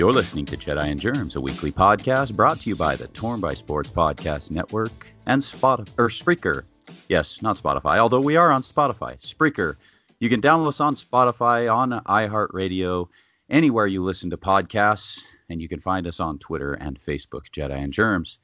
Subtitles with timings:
[0.00, 3.38] You're listening to Jedi and Germs, a weekly podcast brought to you by the Torn
[3.38, 6.62] by Sports Podcast Network and Spot or Spreaker.
[7.10, 9.18] Yes, not Spotify, although we are on Spotify.
[9.20, 9.76] Spreaker.
[10.18, 13.08] You can download us on Spotify, on iHeartRadio,
[13.50, 17.76] anywhere you listen to podcasts, and you can find us on Twitter and Facebook, Jedi
[17.76, 18.38] and Germs.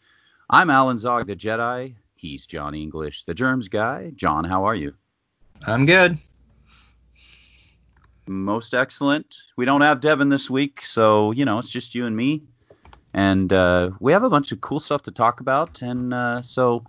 [0.50, 1.94] I'm Alan Zog, the Jedi.
[2.16, 4.12] He's John English, the Germs guy.
[4.14, 4.92] John, how are you?
[5.66, 6.19] I'm good.
[8.27, 9.34] Most excellent.
[9.56, 12.42] We don't have Devin this week, so you know it's just you and me,
[13.14, 15.82] and uh, we have a bunch of cool stuff to talk about.
[15.82, 16.84] And uh, so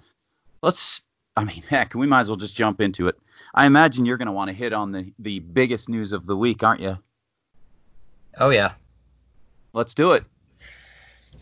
[0.64, 1.02] let's.
[1.36, 3.18] I mean, heck, we might as well just jump into it.
[3.54, 6.36] I imagine you're going to want to hit on the the biggest news of the
[6.36, 6.98] week, aren't you?
[8.40, 8.74] Oh yeah.
[9.74, 10.24] Let's do it.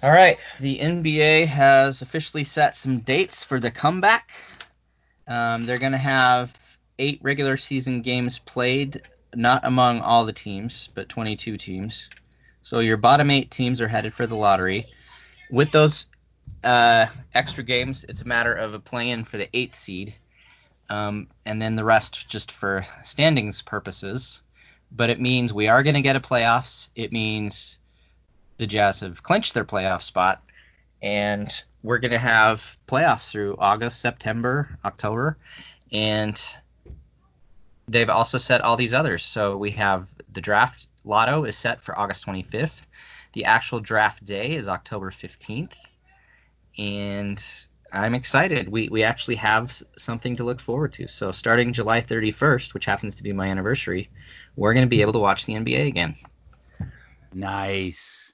[0.04, 0.38] All right.
[0.60, 4.32] The NBA has officially set some dates for the comeback.
[5.28, 9.02] Um, they're going to have eight regular season games played
[9.38, 12.10] not among all the teams, but 22 teams.
[12.62, 14.88] So your bottom eight teams are headed for the lottery.
[15.52, 16.08] With those
[16.64, 20.16] uh, extra games, it's a matter of a play-in for the eighth seed,
[20.90, 24.42] um, and then the rest just for standings purposes.
[24.92, 26.90] But it means we are going to get a playoffs.
[26.96, 27.78] It means
[28.58, 30.42] the Jazz have clinched their playoff spot,
[31.02, 31.52] and
[31.84, 35.38] we're going to have playoffs through August, September, October,
[35.92, 36.42] and
[37.88, 39.24] they've also set all these others.
[39.24, 42.88] So we have the draft lotto is set for August 25th.
[43.34, 45.74] The actual draft day is October 15th.
[46.78, 47.44] And
[47.92, 48.70] I'm excited.
[48.70, 51.08] We, we actually have something to look forward to.
[51.08, 54.10] So starting July 31st, which happens to be my anniversary,
[54.56, 56.16] we're going to be able to watch the NBA again.
[57.34, 58.34] Nice.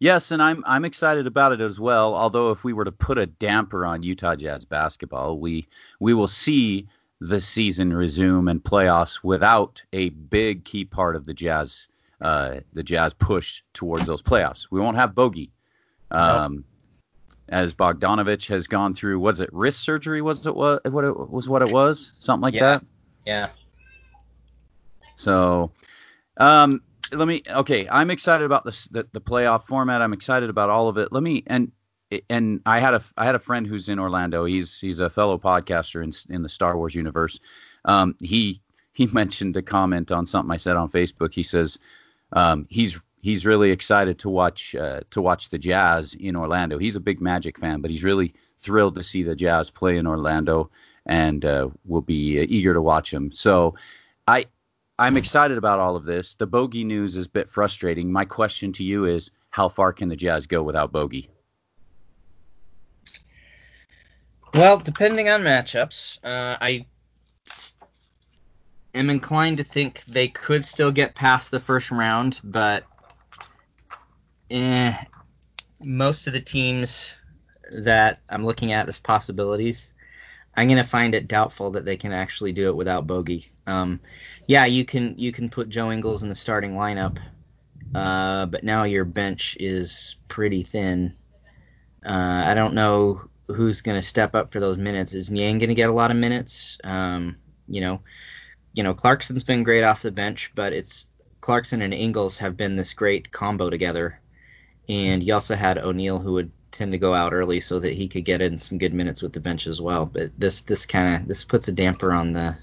[0.00, 2.14] Yes, and I'm I'm excited about it as well.
[2.14, 5.68] Although if we were to put a damper on Utah Jazz basketball, we
[6.00, 6.88] we will see
[7.20, 11.88] the season resume and playoffs without a big key part of the Jazz
[12.20, 14.68] uh, the Jazz push towards those playoffs.
[14.70, 15.50] We won't have Bogey.
[16.10, 16.64] Um.
[17.48, 20.22] As Bogdanovic has gone through, was it wrist surgery?
[20.22, 20.88] Was it what?
[20.92, 21.48] What it was?
[21.48, 22.12] What it was?
[22.16, 22.60] Something like yeah.
[22.60, 22.84] that.
[23.26, 23.48] Yeah.
[25.16, 25.72] So,
[26.36, 26.80] um,
[27.12, 27.42] let me.
[27.48, 30.00] Okay, I'm excited about this the, the playoff format.
[30.00, 31.12] I'm excited about all of it.
[31.12, 31.72] Let me and
[32.28, 34.44] and I had a I had a friend who's in Orlando.
[34.44, 37.38] He's he's a fellow podcaster in in the Star Wars universe.
[37.84, 38.60] Um, he
[38.92, 41.34] he mentioned a comment on something I said on Facebook.
[41.34, 41.78] He says
[42.32, 46.78] um, he's he's really excited to watch uh, to watch the Jazz in Orlando.
[46.78, 50.06] He's a big Magic fan, but he's really thrilled to see the Jazz play in
[50.06, 50.70] Orlando,
[51.06, 53.30] and uh, will be uh, eager to watch them.
[53.32, 53.74] So
[54.26, 54.46] I
[54.98, 56.34] I'm excited about all of this.
[56.34, 58.12] The Bogey news is a bit frustrating.
[58.12, 61.30] My question to you is, how far can the Jazz go without Bogey?
[64.54, 66.84] Well, depending on matchups, uh, I
[68.94, 72.84] am inclined to think they could still get past the first round, but
[74.50, 74.92] eh,
[75.84, 77.14] most of the teams
[77.72, 79.92] that I'm looking at as possibilities,
[80.56, 83.46] I'm gonna find it doubtful that they can actually do it without Bogey.
[83.68, 84.00] Um,
[84.48, 87.18] yeah, you can you can put Joe Ingles in the starting lineup,
[87.94, 91.14] uh, but now your bench is pretty thin.
[92.04, 95.14] Uh, I don't know who's going to step up for those minutes.
[95.14, 96.78] Is Niang going to get a lot of minutes?
[96.84, 97.36] Um,
[97.68, 98.00] you know,
[98.74, 101.08] you know Clarkson's been great off the bench, but it's
[101.40, 104.20] Clarkson and Ingles have been this great combo together.
[104.88, 108.08] And you also had O'Neale who would tend to go out early so that he
[108.08, 110.06] could get in some good minutes with the bench as well.
[110.06, 112.56] But this this kind of this puts a damper on the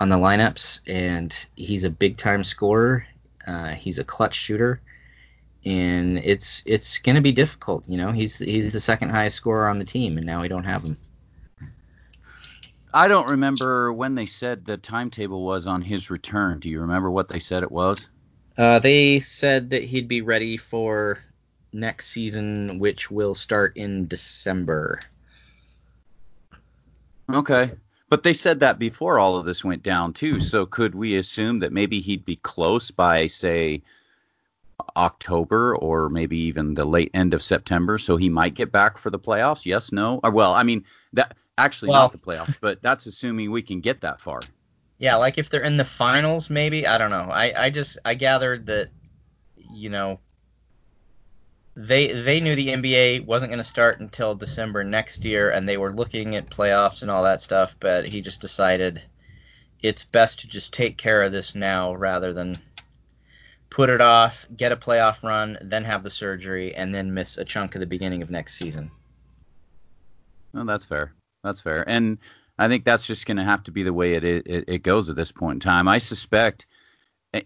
[0.00, 3.06] on the lineups, and he's a big time scorer.
[3.46, 4.80] Uh, he's a clutch shooter
[5.64, 7.88] and it's it's going to be difficult.
[7.88, 10.64] You know, he's he's the second highest scorer on the team, and now we don't
[10.64, 10.96] have him.
[12.94, 16.58] I don't remember when they said the timetable was on his return.
[16.58, 18.08] Do you remember what they said it was?
[18.56, 21.18] Uh, they said that he'd be ready for
[21.72, 25.00] next season, which will start in December.
[27.32, 27.72] Okay,
[28.08, 30.40] But they said that before all of this went down too.
[30.40, 33.82] So could we assume that maybe he'd be close by say
[34.96, 39.10] October or maybe even the late end of September, so he might get back for
[39.10, 39.66] the playoffs?
[39.66, 43.50] Yes, no, or well, I mean that actually Well- not the playoffs, but that's assuming
[43.50, 44.40] we can get that far.
[44.98, 47.28] Yeah, like if they're in the finals, maybe I don't know.
[47.30, 48.88] I I just I gathered that,
[49.72, 50.18] you know,
[51.76, 55.76] they they knew the NBA wasn't going to start until December next year, and they
[55.76, 57.76] were looking at playoffs and all that stuff.
[57.78, 59.02] But he just decided
[59.80, 62.58] it's best to just take care of this now rather than
[63.78, 67.44] put it off, get a playoff run, then have the surgery, and then miss a
[67.44, 68.90] chunk of the beginning of next season.
[70.52, 71.12] No, that's fair.
[71.44, 71.88] That's fair.
[71.88, 72.18] And
[72.58, 75.08] I think that's just going to have to be the way it, it it goes
[75.08, 75.86] at this point in time.
[75.86, 76.66] I suspect,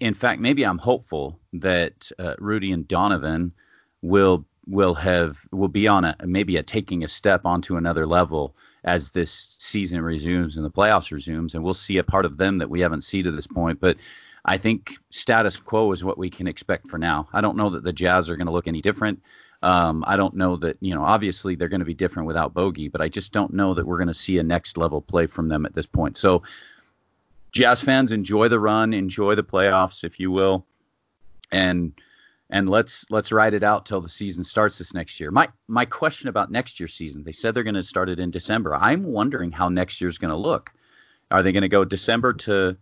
[0.01, 3.53] in fact, maybe I'm hopeful that uh, Rudy and Donovan
[4.01, 8.57] will will have will be on a maybe a taking a step onto another level
[8.85, 9.31] as this
[9.61, 12.81] season resumes and the playoffs resumes, and we'll see a part of them that we
[12.81, 13.79] haven't seen to this point.
[13.81, 13.99] But
[14.45, 17.29] I think status quo is what we can expect for now.
[17.33, 19.23] I don't know that the Jazz are going to look any different.
[19.63, 21.05] Um, I don't know that you know.
[21.05, 23.99] Obviously, they're going to be different without Bogey, but I just don't know that we're
[23.99, 26.17] going to see a next level play from them at this point.
[26.17, 26.43] So,
[27.53, 30.67] Jazz fans, enjoy the run, enjoy the playoffs, if you will,
[31.53, 31.93] and
[32.51, 35.31] and let's let's ride it out till the season starts this next year.
[35.31, 37.23] My my question about next year's season.
[37.23, 38.75] They said they're going to start it in December.
[38.75, 40.73] I'm wondering how next year's going to look.
[41.31, 42.77] Are they going to go December to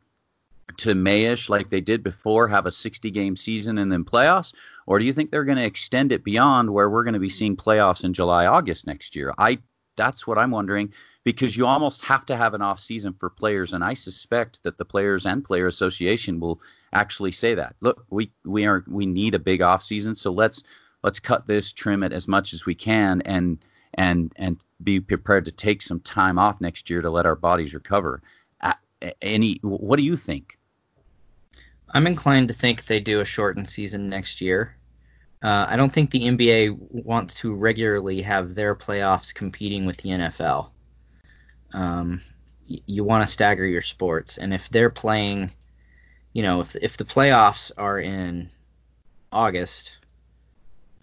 [0.79, 4.53] to Mayish like they did before, have a 60 game season and then playoffs?
[4.87, 7.29] Or do you think they're going to extend it beyond where we're going to be
[7.29, 9.33] seeing playoffs in July, August next year?
[9.39, 9.59] I
[9.97, 10.93] that's what I'm wondering
[11.25, 14.79] because you almost have to have an off season for players, and I suspect that
[14.79, 16.61] the players and player association will
[16.93, 17.77] actually say that.
[17.81, 20.63] Look, we we are we need a big off season, so let's
[21.03, 23.59] let's cut this, trim it as much as we can, and
[23.95, 27.75] and and be prepared to take some time off next year to let our bodies
[27.75, 28.23] recover.
[28.61, 28.73] Uh,
[29.23, 30.59] any, what do you think?
[31.93, 34.77] I'm inclined to think they do a shortened season next year.
[35.43, 40.11] Uh, I don't think the NBA wants to regularly have their playoffs competing with the
[40.11, 40.71] NFL.
[41.73, 42.21] Um,
[42.69, 45.51] y- you want to stagger your sports, and if they're playing,
[46.35, 48.51] you know, if if the playoffs are in
[49.33, 49.99] August,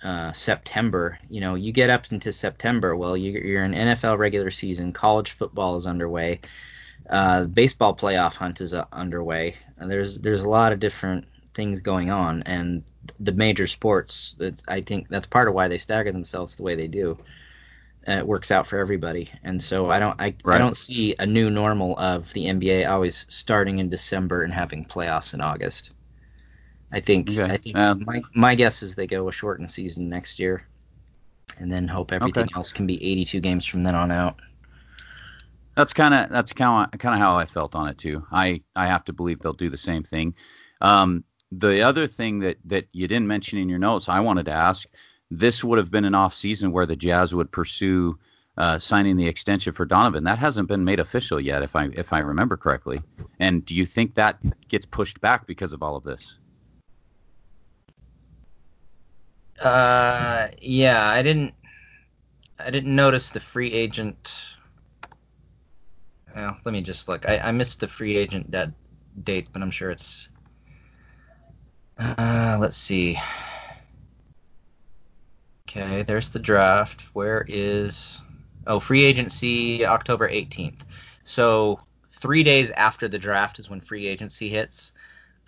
[0.04, 2.96] uh, September, you know, you get up into September.
[2.96, 4.94] Well, you, you're in NFL regular season.
[4.94, 6.40] College football is underway.
[7.10, 9.56] Uh, baseball playoff hunt is uh, underway.
[9.78, 12.84] And there's there's a lot of different things going on, and
[13.20, 14.36] the major sports.
[14.40, 17.18] That's I think that's part of why they stagger themselves the way they do.
[18.08, 21.26] Uh, it works out for everybody, and so I don't I, I don't see a
[21.26, 25.92] new normal of the NBA always starting in December and having playoffs in August.
[26.92, 27.50] I think Okay.
[27.50, 30.68] I think Um, my my guess is they go a shortened season next year,
[31.60, 32.56] and then hope everything Okay.
[32.56, 34.38] else can be 82 games from then on out.
[35.78, 38.26] That's kind of that's kind of kind of how I felt on it too.
[38.32, 40.34] I I have to believe they'll do the same thing.
[40.82, 44.52] Um, the other thing that that you didn't mention in your notes, I wanted to
[44.52, 44.90] ask.
[45.30, 48.18] This would have been an off season where the Jazz would pursue
[48.58, 50.24] uh, signing the extension for Donovan.
[50.24, 52.98] That hasn't been made official yet, if I if I remember correctly.
[53.40, 54.40] And do you think that
[54.70, 56.40] gets pushed back because of all of this?
[59.62, 61.54] Uh, yeah, I didn't.
[62.58, 64.57] I didn't notice the free agent.
[66.38, 67.28] Well, let me just look.
[67.28, 68.70] I, I missed the free agent that
[69.24, 70.30] date, but I'm sure it's.
[71.98, 73.18] Uh, let's see.
[75.68, 77.10] Okay, there's the draft.
[77.14, 78.22] Where is?
[78.68, 80.82] Oh, free agency October 18th.
[81.24, 81.80] So
[82.12, 84.94] three days after the draft is when free agency hits.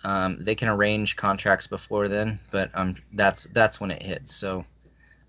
[0.02, 4.34] Um, they can arrange contracts before then, but um, that's that's when it hits.
[4.34, 4.64] So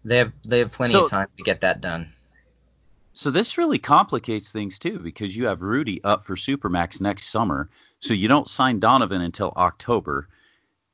[0.04, 2.12] they have they have plenty So- of time to get that done.
[3.14, 7.70] So this really complicates things too because you have Rudy up for Supermax next summer.
[8.00, 10.30] So you don't sign Donovan until October.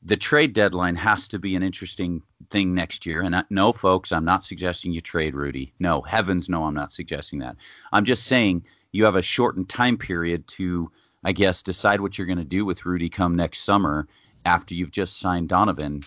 [0.03, 3.21] The trade deadline has to be an interesting thing next year.
[3.21, 5.73] And I, no, folks, I'm not suggesting you trade Rudy.
[5.79, 7.55] No, heavens no, I'm not suggesting that.
[7.91, 10.91] I'm just saying you have a shortened time period to,
[11.23, 14.07] I guess, decide what you're going to do with Rudy come next summer
[14.45, 16.03] after you've just signed Donovan.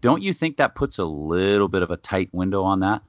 [0.00, 3.02] Don't you think that puts a little bit of a tight window on that?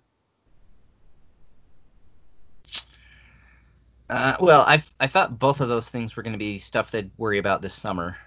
[4.09, 7.11] Uh, well, I I thought both of those things were going to be stuff they'd
[7.17, 8.17] worry about this summer,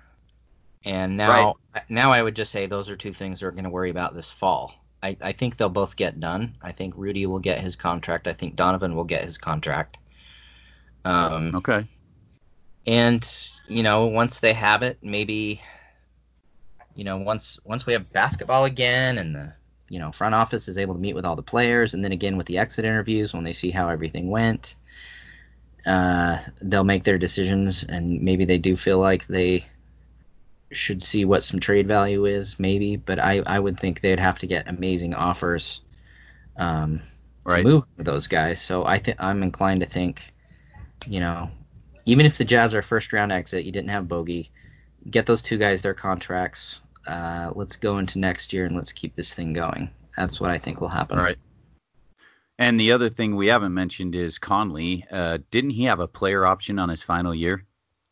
[0.85, 1.57] and now
[1.89, 4.31] now I would just say those are two things they're going to worry about this
[4.31, 4.75] fall.
[5.03, 6.57] I, I think they'll both get done.
[6.63, 8.27] I think Rudy will get his contract.
[8.27, 9.99] I think Donovan will get his contract.
[11.05, 11.87] Um, Okay.
[12.87, 13.29] and
[13.69, 15.61] you know once they have it maybe
[16.95, 19.53] you know once once we have basketball again and the
[19.89, 22.37] you know front office is able to meet with all the players and then again
[22.37, 24.77] with the exit interviews when they see how everything went
[25.87, 29.65] uh, they'll make their decisions, and maybe they do feel like they
[30.73, 32.97] should see what some trade value is, maybe.
[32.97, 35.81] But I, I would think they'd have to get amazing offers
[36.57, 37.01] um,
[37.45, 37.59] Right.
[37.59, 38.61] to move those guys.
[38.61, 40.33] So I think I'm inclined to think,
[41.07, 41.49] you know,
[42.07, 44.51] even if the Jazz are first round exit, you didn't have Bogey,
[45.11, 46.81] get those two guys their contracts.
[47.07, 49.91] Uh, let's go into next year and let's keep this thing going.
[50.17, 51.19] That's what I think will happen.
[51.19, 51.39] All right.
[52.59, 55.05] And the other thing we haven't mentioned is Conley.
[55.11, 57.67] Uh, didn't he have a player option on his final year?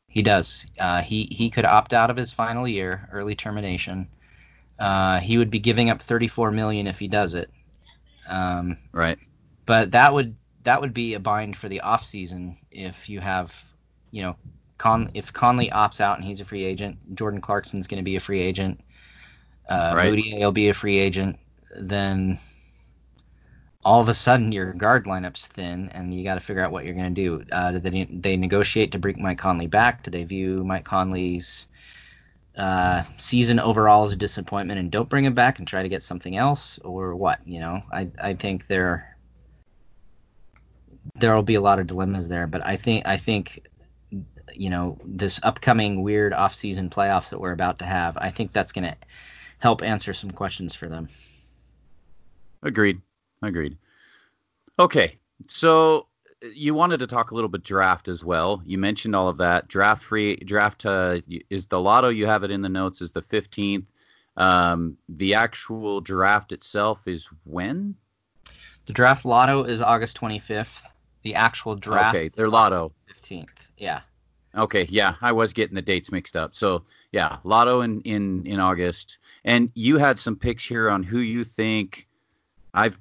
[0.08, 0.66] He does.
[0.78, 4.08] Uh, he he could opt out of his final year, early termination.
[4.78, 7.50] Uh, he would be giving up 34 million if he does it.
[8.28, 9.18] Um, Right.
[9.66, 13.72] but that would that would be a bind for the off season if you have,
[14.10, 14.36] you know,
[14.78, 18.16] Con if Conley opts out and he's a free agent, Jordan Clarkson's going to be
[18.16, 18.80] a free agent.
[19.68, 20.10] Uh, Right.
[20.10, 21.38] Moody will be a free agent.
[21.78, 22.38] Then
[23.84, 26.84] all of a sudden your guard lineup's thin, and you got to figure out what
[26.84, 27.44] you're going to do.
[27.52, 30.02] Uh, do they they negotiate to bring Mike Conley back?
[30.02, 31.66] Do they view Mike Conley's
[32.56, 36.02] uh, season overall as a disappointment and don't bring him back and try to get
[36.02, 37.40] something else, or what?
[37.46, 39.16] You know, I I think there
[41.16, 43.66] there will be a lot of dilemmas there, but I think I think
[44.54, 48.72] you know this upcoming weird off-season playoffs that we're about to have, I think that's
[48.72, 48.96] going to
[49.58, 51.08] help answer some questions for them.
[52.62, 53.00] Agreed.
[53.44, 53.76] Agreed.
[54.78, 55.18] Okay.
[55.46, 56.08] So
[56.52, 58.62] you wanted to talk a little bit draft as well.
[58.64, 59.68] You mentioned all of that.
[59.68, 61.20] Draft free draft uh,
[61.50, 62.08] is the lotto.
[62.08, 63.86] You have it in the notes is the 15th.
[64.36, 67.94] Um, the actual draft itself is when?
[68.86, 70.84] The draft lotto is August 25th.
[71.22, 72.92] The actual draft Okay, their lotto.
[73.10, 73.68] 15th.
[73.78, 74.00] Yeah.
[74.56, 76.54] Okay, yeah, I was getting the dates mixed up.
[76.54, 81.18] So yeah, lotto in in in August, and you had some picks here on who
[81.18, 82.06] you think.
[82.74, 82.98] I've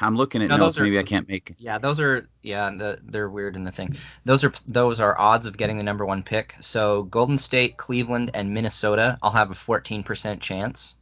[0.00, 0.78] I'm looking at No, notes.
[0.78, 1.54] are- Maybe I can't make.
[1.58, 3.94] Yeah, those are yeah, the, they're weird in the thing.
[4.24, 6.54] Those are those are odds of getting the number one pick.
[6.60, 10.94] So Golden State, Cleveland, and Minnesota all have a fourteen percent chance,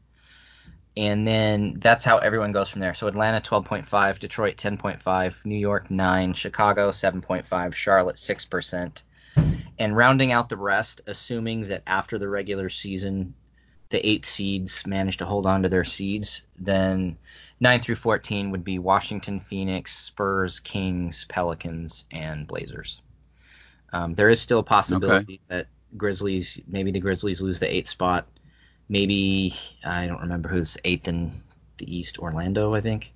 [0.97, 2.95] and then that's how everyone goes from there.
[2.95, 7.47] So Atlanta twelve point five, Detroit ten point five, New York nine, Chicago seven point
[7.47, 9.05] five, Charlotte six percent,
[9.79, 13.33] and rounding out the rest, assuming that after the regular season,
[13.91, 17.17] the eight seeds manage to hold on to their seeds, then
[17.61, 23.03] 9 through 14 would be Washington, Phoenix, Spurs, Kings, Pelicans, and Blazers.
[23.93, 28.29] Um, there is still a possibility that Grizzlies, maybe the Grizzlies lose the eighth spot.
[28.88, 31.33] Maybe, I don't remember who's eighth in
[31.79, 33.15] the East, Orlando, I think.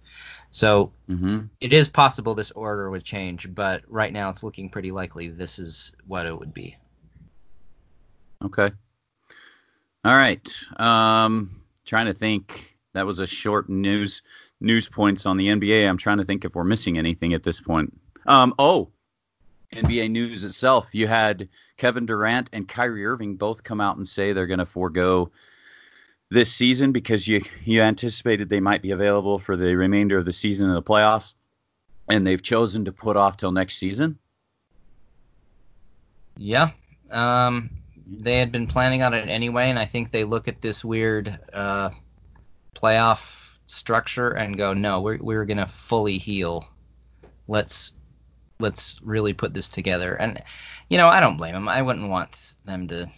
[0.50, 4.92] So hmm it is possible this order would change, but right now it's looking pretty
[4.92, 6.76] likely this is what it would be.
[8.44, 8.72] Okay.
[10.04, 10.48] All right.
[10.78, 11.50] Um,
[11.84, 12.71] trying to think.
[12.94, 14.22] That was a short news
[14.60, 15.88] news points on the NBA.
[15.88, 17.92] I'm trying to think if we're missing anything at this point.
[18.26, 18.90] Um, oh,
[19.72, 20.94] NBA news itself.
[20.94, 24.64] You had Kevin Durant and Kyrie Irving both come out and say they're going to
[24.64, 25.30] forego
[26.30, 30.32] this season because you you anticipated they might be available for the remainder of the
[30.32, 31.34] season in the playoffs,
[32.08, 34.18] and they've chosen to put off till next season.
[36.36, 36.70] Yeah.
[37.10, 37.70] Um,
[38.06, 41.38] they had been planning on it anyway, and I think they look at this weird
[41.52, 41.90] uh,
[42.74, 46.68] playoff structure and go, "No, we're we're gonna fully heal.
[47.48, 47.92] Let's
[48.60, 50.42] let's really put this together." And
[50.88, 51.68] you know, I don't blame them.
[51.68, 53.10] I wouldn't want them to,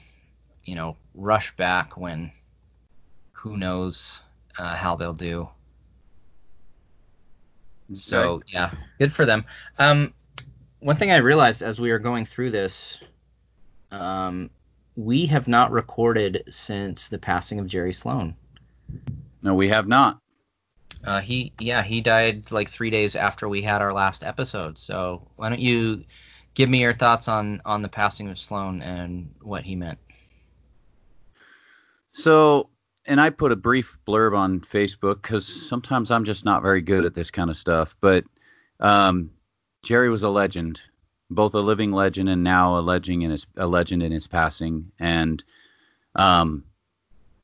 [0.64, 2.32] you know, rush back when
[3.32, 4.20] who knows
[4.58, 5.48] uh, how they'll do.
[7.92, 9.44] So yeah, good for them.
[9.78, 10.14] Um,
[10.80, 12.98] one thing I realized as we are going through this,
[13.90, 14.50] um,
[14.96, 18.34] we have not recorded since the passing of Jerry Sloan.
[19.44, 20.20] No, we have not.
[21.04, 24.78] Uh, he yeah he died like three days after we had our last episode.
[24.78, 26.02] So why don't you
[26.54, 29.98] give me your thoughts on on the passing of Sloan and what he meant?
[32.08, 32.70] So,
[33.06, 37.04] and I put a brief blurb on Facebook because sometimes I'm just not very good
[37.04, 37.96] at this kind of stuff.
[38.00, 38.24] But
[38.80, 39.30] um,
[39.82, 40.80] Jerry was a legend,
[41.28, 44.90] both a living legend and now a legend in his a legend in his passing.
[44.98, 45.44] And
[46.14, 46.64] um,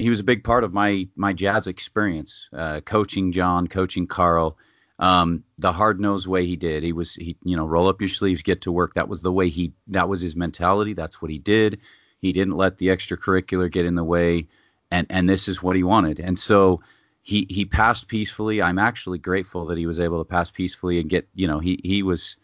[0.00, 4.58] he was a big part of my my jazz experience, uh, coaching John, coaching Carl.
[4.98, 6.82] Um, the hard nosed way he did.
[6.82, 8.94] He was he you know roll up your sleeves, get to work.
[8.94, 9.72] That was the way he.
[9.88, 10.92] That was his mentality.
[10.92, 11.80] That's what he did.
[12.20, 14.46] He didn't let the extracurricular get in the way
[14.90, 16.18] and and this is what he wanted.
[16.18, 16.80] And so
[17.22, 18.60] he he passed peacefully.
[18.62, 21.80] I'm actually grateful that he was able to pass peacefully and get you know he
[21.84, 22.36] he was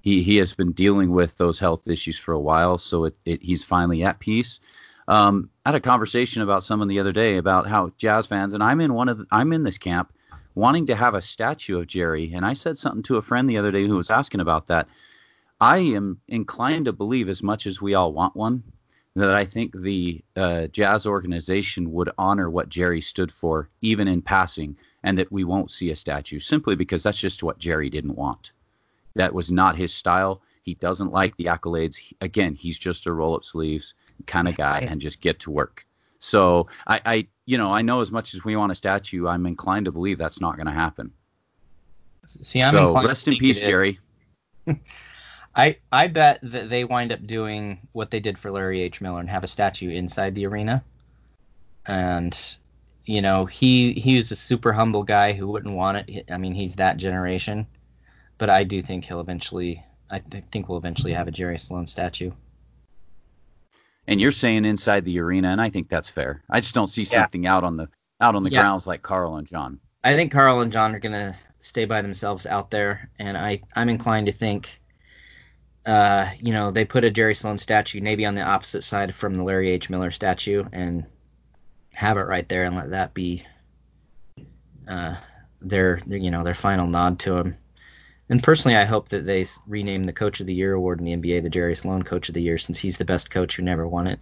[0.00, 3.42] he he has been dealing with those health issues for a while, so it, it
[3.42, 4.60] he's finally at peace.
[5.08, 8.62] Um, I had a conversation about someone the other day about how jazz fans and
[8.62, 10.12] I'm in one of the, I'm in this camp
[10.56, 13.58] wanting to have a statue of Jerry, and I said something to a friend the
[13.58, 14.88] other day who was asking about that.
[15.60, 18.62] I am inclined to believe, as much as we all want one,
[19.14, 24.22] that I think the uh, Jazz organization would honor what Jerry stood for, even in
[24.22, 28.16] passing, and that we won't see a statue simply because that's just what Jerry didn't
[28.16, 28.52] want.
[29.14, 30.42] That was not his style.
[30.62, 31.96] He doesn't like the accolades.
[31.96, 33.94] He, again, he's just a roll up sleeves
[34.26, 35.86] kind of guy and just get to work.
[36.18, 39.46] So I, I, you know, I know as much as we want a statue, I'm
[39.46, 41.12] inclined to believe that's not going to happen.
[42.26, 43.60] See, I'm so rest in peace.
[43.60, 44.00] Jerry.
[45.56, 49.00] I I bet that they wind up doing what they did for Larry H.
[49.00, 50.84] Miller and have a statue inside the arena.
[51.86, 52.38] And
[53.04, 56.30] you know, he he was a super humble guy who wouldn't want it.
[56.30, 57.66] I mean, he's that generation.
[58.38, 61.86] But I do think he'll eventually I th- think we'll eventually have a Jerry Sloan
[61.86, 62.32] statue.
[64.08, 66.42] And you're saying inside the arena, and I think that's fair.
[66.50, 67.22] I just don't see Yeah.
[67.22, 67.88] something out on the
[68.20, 68.62] out on the Yeah.
[68.62, 69.78] grounds like Carl and John.
[70.04, 73.88] I think Carl and John are gonna stay by themselves out there, and I I'm
[73.88, 74.80] inclined to think,
[75.84, 79.34] uh, you know, they put a Jerry Sloan statue maybe on the opposite side from
[79.34, 79.90] the Larry H.
[79.90, 81.04] Miller statue, and
[81.94, 83.44] have it right there, and let that be,
[84.88, 85.16] uh,
[85.60, 87.56] their, their you know their final nod to him.
[88.28, 91.16] And personally, I hope that they rename the Coach of the Year award in the
[91.16, 93.86] NBA the Jerry Sloan Coach of the Year, since he's the best coach who never
[93.86, 94.18] won it.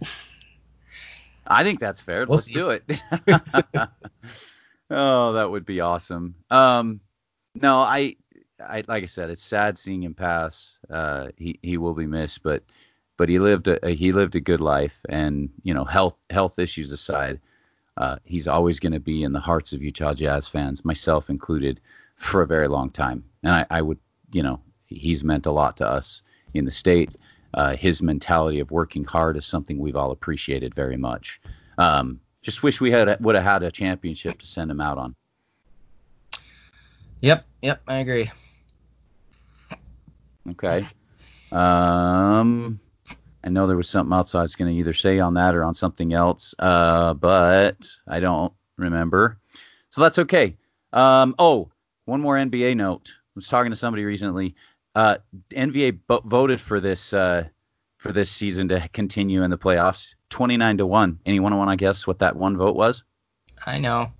[1.47, 2.19] I think that's fair.
[2.19, 2.53] We'll Let's see.
[2.53, 2.83] do it.
[4.89, 6.35] oh, that would be awesome.
[6.51, 6.99] Um,
[7.55, 8.15] no, I,
[8.59, 10.79] I like I said, it's sad seeing him pass.
[10.89, 12.63] Uh, he he will be missed, but
[13.17, 16.91] but he lived a he lived a good life, and you know health health issues
[16.91, 17.39] aside,
[17.97, 21.79] uh, he's always going to be in the hearts of Utah Jazz fans, myself included,
[22.15, 23.23] for a very long time.
[23.43, 23.99] And I, I would,
[24.31, 27.15] you know, he's meant a lot to us in the state.
[27.53, 31.39] Uh, his mentality of working hard is something we've all appreciated very much.
[31.77, 35.15] Um, just wish we had would have had a championship to send him out on.
[37.21, 38.31] Yep, yep, I agree.
[40.51, 40.87] Okay.
[41.51, 42.79] Um,
[43.43, 45.63] I know there was something else I was going to either say on that or
[45.63, 49.39] on something else, uh, but I don't remember.
[49.89, 50.57] So that's okay.
[50.93, 51.69] Um, oh,
[52.05, 53.09] one more NBA note.
[53.15, 54.55] I was talking to somebody recently.
[54.95, 55.17] Uh,
[55.51, 57.47] NBA bo- voted for this uh,
[57.97, 61.19] for this season to continue in the playoffs, twenty nine to one.
[61.25, 63.03] Anyone want to guess what that one vote was?
[63.65, 64.11] I know.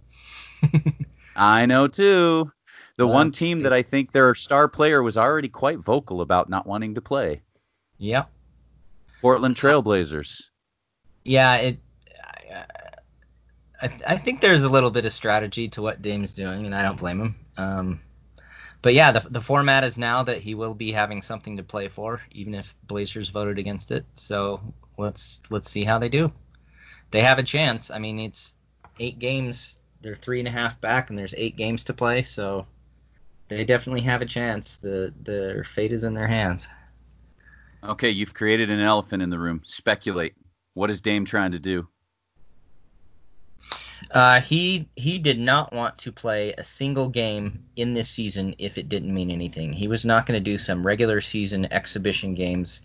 [1.36, 2.52] I know too.
[2.98, 3.13] The Wow.
[3.13, 6.93] one team that I think their star player was already quite vocal about not wanting
[6.95, 7.41] to play.
[7.98, 8.30] Yep.
[9.21, 10.50] Portland Trailblazers.
[11.26, 11.80] Yeah, it.
[12.54, 12.63] I,
[13.82, 16.84] I, I think there's a little bit of strategy to what Dame's doing, and I
[16.84, 17.36] don't blame him.
[17.58, 18.00] Um,
[18.82, 21.88] but yeah, the the format is now that he will be having something to play
[21.88, 24.06] for, even if Blazers voted against it.
[24.13, 24.62] So
[24.98, 26.32] let's let's see how they do.
[27.12, 27.89] They have a chance.
[27.89, 28.54] I mean, it's
[29.00, 29.78] eight games.
[30.02, 32.22] They're three and a half back, and there's eight games to play.
[32.24, 32.68] So
[33.48, 34.78] they definitely have a chance.
[34.78, 36.68] The their fate is in their hands.
[37.84, 39.62] Okay, you've created an elephant in the room.
[39.65, 40.34] Speculate.
[40.74, 41.88] What is Dame trying to do?
[44.12, 48.78] Uh, he he did not want to play a single game in this season if
[48.78, 49.74] it didn't mean anything.
[49.74, 52.82] He was not going to do some regular season exhibition games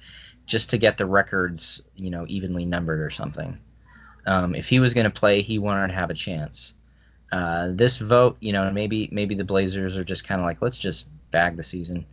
[0.47, 3.59] just to get the records, you know, evenly numbered or something.
[4.27, 6.75] Um, if he was going to play, he wanted to have a chance.
[7.33, 10.79] Uh, this vote, you know, maybe maybe the Blazers are just kind of like, let's
[10.79, 12.05] just bag the season.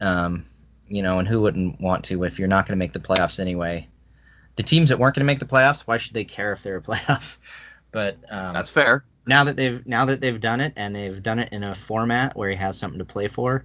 [0.00, 0.44] Um,
[0.88, 3.40] you know, and who wouldn't want to if you're not going to make the playoffs
[3.40, 3.88] anyway?
[4.56, 6.80] The teams that weren't going to make the playoffs, why should they care if they're
[6.82, 7.38] playoffs?
[7.96, 9.06] But um, That's fair.
[9.26, 12.36] now that they've now that they've done it and they've done it in a format
[12.36, 13.64] where he has something to play for,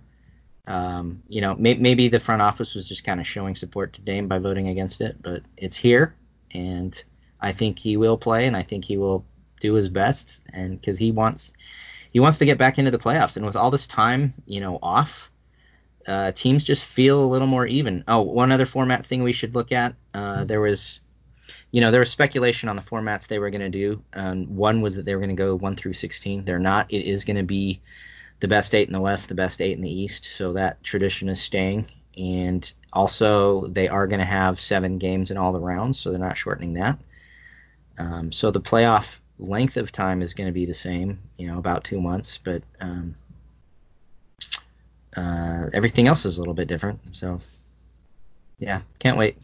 [0.67, 4.01] um, you know, may, maybe the front office was just kind of showing support to
[4.01, 6.15] Dame by voting against it, but it's here,
[6.53, 7.03] and
[7.41, 9.25] I think he will play, and I think he will
[9.59, 11.51] do his best, and because he wants
[12.11, 14.79] he wants to get back into the playoffs, and with all this time, you know,
[14.81, 15.29] off.
[16.07, 18.03] Uh, teams just feel a little more even.
[18.07, 19.93] Oh, one other format thing we should look at.
[20.13, 21.01] Uh, there was
[21.71, 24.01] you know, there was speculation on the formats they were going to do.
[24.13, 26.45] Um, one was that they were going to go one through sixteen.
[26.45, 26.91] They're not.
[26.91, 27.81] It is going to be
[28.41, 30.25] the best eight in the West, the best eight in the East.
[30.25, 31.85] So that tradition is staying.
[32.17, 36.19] And also, they are going to have seven games in all the rounds, so they're
[36.19, 36.99] not shortening that.
[37.97, 41.57] Um, so the playoff length of time is going to be the same, you know,
[41.57, 43.15] about two months, but um,
[45.15, 46.99] uh, everything else is a little bit different.
[47.15, 47.39] So,
[48.59, 49.37] yeah, can't wait.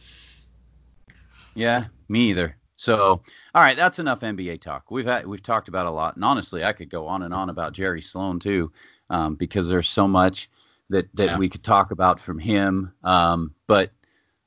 [1.56, 2.58] Yeah, me either.
[2.76, 3.22] So,
[3.56, 4.92] all right, that's enough NBA talk.
[4.92, 7.50] We've had we've talked about a lot, and honestly, I could go on and on
[7.50, 8.72] about Jerry Sloan too,
[9.10, 10.50] um, because there's so much
[10.90, 11.38] that that Yeah.
[11.38, 12.94] we could talk about from him.
[13.04, 13.92] Um, but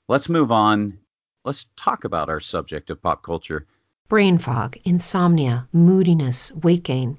[0.08, 0.98] let's move on.
[1.44, 3.66] Let's talk about our subject of pop culture.
[4.08, 7.18] Brain fog, insomnia, moodiness, weight gain.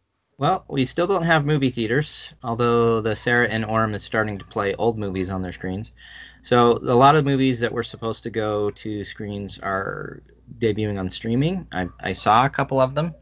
[0.41, 4.45] Well, we still don't have movie theaters, although the SCERA and Orem is starting to
[4.45, 5.93] play old movies on their screens.
[6.41, 10.23] So a lot of movies that were supposed to go to screens are
[10.57, 11.67] debuting on streaming.
[11.71, 13.13] I, I saw a couple of them.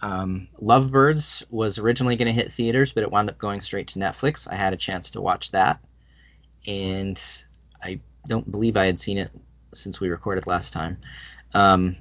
[0.00, 3.98] Um, Lovebirds was originally going to hit theaters, but it wound up going straight to
[3.98, 4.48] Netflix.
[4.50, 5.80] I had a chance to watch that,
[6.66, 7.22] and
[7.82, 9.30] I don't believe I had seen it
[9.74, 10.96] since we recorded last time.
[11.52, 11.98] Um,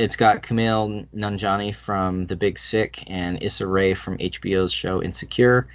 [0.00, 5.68] it's got Kumail Nanjiani from The Big Sick and Issa Rae from HBO's show Insecure,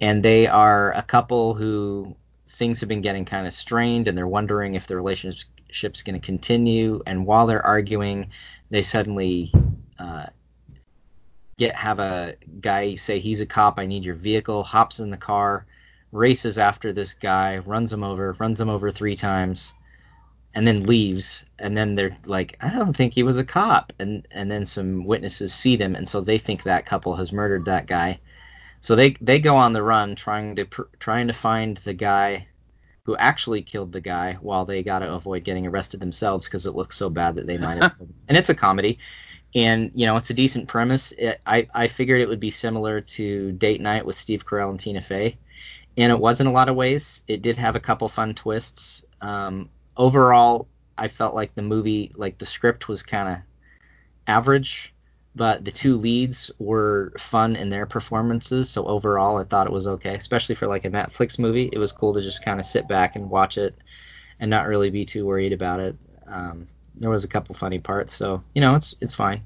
[0.00, 2.14] and they are a couple who
[2.48, 6.24] things have been getting kind of strained, and they're wondering if the relationship's going to
[6.24, 7.02] continue.
[7.08, 8.30] And while they're arguing,
[8.70, 9.52] they suddenly
[9.98, 10.26] uh,
[11.58, 13.80] get have a guy say he's a cop.
[13.80, 14.62] I need your vehicle.
[14.62, 15.66] Hops in the car,
[16.12, 19.74] races after this guy, runs him over, runs him over three times
[20.54, 23.92] and then leaves and then they're like i don't think he was a cop.
[23.98, 27.64] And and then some witnesses see them and so they think that couple has murdered
[27.66, 28.20] that guy.
[28.80, 30.66] So they they go on the run trying to
[30.98, 32.48] trying to find the guy
[33.04, 36.74] who actually killed the guy while they got to avoid getting arrested themselves because it
[36.76, 37.94] looks so bad that they might have
[38.28, 38.98] and it's a comedy.
[39.54, 41.12] And you know it's a decent premise.
[41.12, 44.80] It, i i figured it would be similar to date night with steve carell and
[44.80, 45.38] tina fey.
[45.96, 47.22] And it was in a lot of ways.
[47.28, 49.04] It did have a couple fun twists.
[49.20, 53.38] Um, overall, I felt like the movie, like the script was kind of
[54.26, 54.94] average,
[55.34, 58.68] but the two leads were fun in their performances.
[58.70, 61.70] So overall, I thought it was okay, especially for like a Netflix movie.
[61.72, 63.74] It was cool to just kind of sit back and watch it
[64.40, 65.96] and not really be too worried about it.
[66.26, 69.42] Um, there was a couple funny parts, so you know, it's it's fine.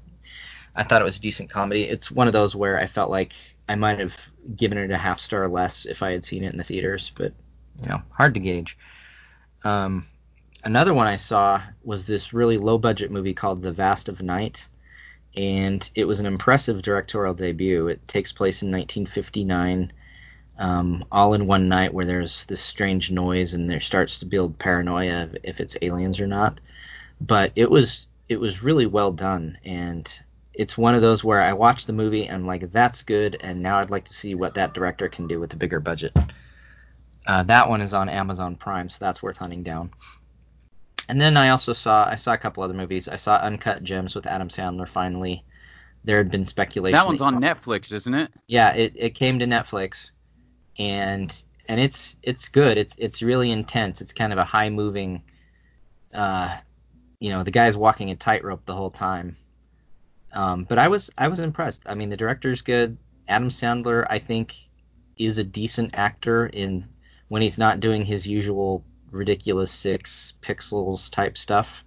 [0.75, 1.83] I thought it was decent comedy.
[1.83, 3.33] It's one of those where I felt like
[3.67, 6.57] I might have given it a half star less if I had seen it in
[6.57, 7.33] the theaters, but
[7.81, 8.77] you know, hard to gauge.
[9.63, 10.05] Um,
[10.63, 14.67] another one I saw was this really low budget movie called The Vast of Night,
[15.35, 17.87] and it was an impressive directorial debut.
[17.87, 19.91] It takes place in 1959,
[20.57, 24.59] um, all in one night, where there's this strange noise and there starts to build
[24.59, 26.59] paranoia if it's aliens or not.
[27.21, 30.11] But it was it was really well done, and
[30.53, 33.61] it's one of those where I watch the movie and I'm like, that's good, and
[33.61, 36.17] now I'd like to see what that director can do with a bigger budget.
[37.27, 39.91] Uh, that one is on Amazon Prime, so that's worth hunting down.
[41.09, 43.07] And then I also saw I saw a couple other movies.
[43.07, 44.87] I saw Uncut Gems with Adam Sandler.
[44.87, 45.45] Finally,
[46.03, 46.93] there had been speculation.
[46.93, 48.31] That one's on Netflix, isn't it?
[48.47, 50.11] Yeah, it, it came to Netflix,
[50.77, 52.77] and and it's it's good.
[52.77, 54.01] It's it's really intense.
[54.01, 55.21] It's kind of a high moving.
[56.13, 56.57] Uh,
[57.19, 59.37] you know, the guy's walking a tightrope the whole time.
[60.33, 61.83] Um, but I was I was impressed.
[61.85, 62.97] I mean, the director's good.
[63.27, 64.55] Adam Sandler, I think,
[65.17, 66.85] is a decent actor in
[67.29, 71.83] when he's not doing his usual ridiculous six pixels type stuff.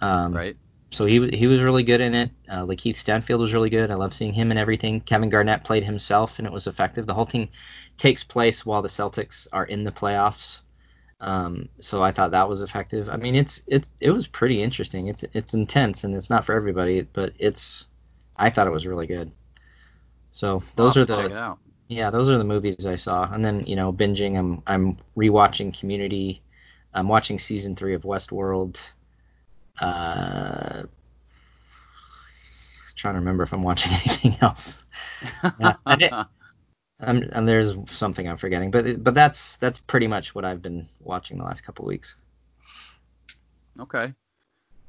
[0.00, 0.56] Um, right.
[0.90, 2.30] So he he was really good in it.
[2.48, 3.90] Uh, Lakeith Stanfield was really good.
[3.90, 5.00] I love seeing him and everything.
[5.02, 7.06] Kevin Garnett played himself, and it was effective.
[7.06, 7.48] The whole thing
[7.98, 10.60] takes place while the Celtics are in the playoffs.
[11.20, 13.08] Um, so I thought that was effective.
[13.08, 15.08] I mean, it's it's it was pretty interesting.
[15.08, 17.86] It's it's intense and it's not for everybody, but it's
[18.36, 19.30] I thought it was really good.
[20.30, 21.32] So those are the
[21.88, 24.38] yeah, those are the movies I saw, and then you know, binging.
[24.38, 26.42] I'm I'm rewatching Community.
[26.94, 28.78] I'm watching season three of Westworld.
[29.80, 30.82] Uh,
[32.94, 34.84] trying to remember if I'm watching anything else.
[37.00, 40.88] I'm, and there's something I'm forgetting, but but that's that's pretty much what I've been
[41.00, 42.16] watching the last couple weeks.
[43.80, 44.12] Okay.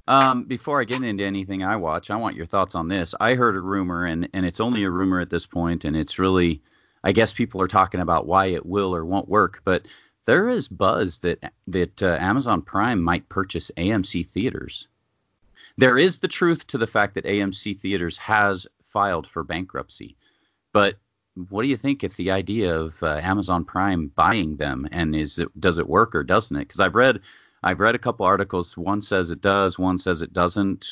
[0.07, 3.13] Um, before I get into anything I watch, I want your thoughts on this.
[3.19, 6.17] I heard a rumor, and and it's only a rumor at this point, and it's
[6.17, 6.63] really
[7.03, 9.85] I guess people are talking about why it will or won't work, but
[10.25, 14.88] there is buzz that that uh, Amazon Prime might purchase AMC theaters.
[15.77, 20.17] There is the truth to the fact that AMC theaters has filed for bankruptcy,
[20.73, 20.97] but
[21.49, 25.39] what do you think if the idea of uh, Amazon Prime buying them and is
[25.39, 26.67] it does it work or doesn't it?
[26.67, 27.21] Because I've read
[27.63, 28.77] I've read a couple articles.
[28.77, 30.88] One says it does, one says it doesn't.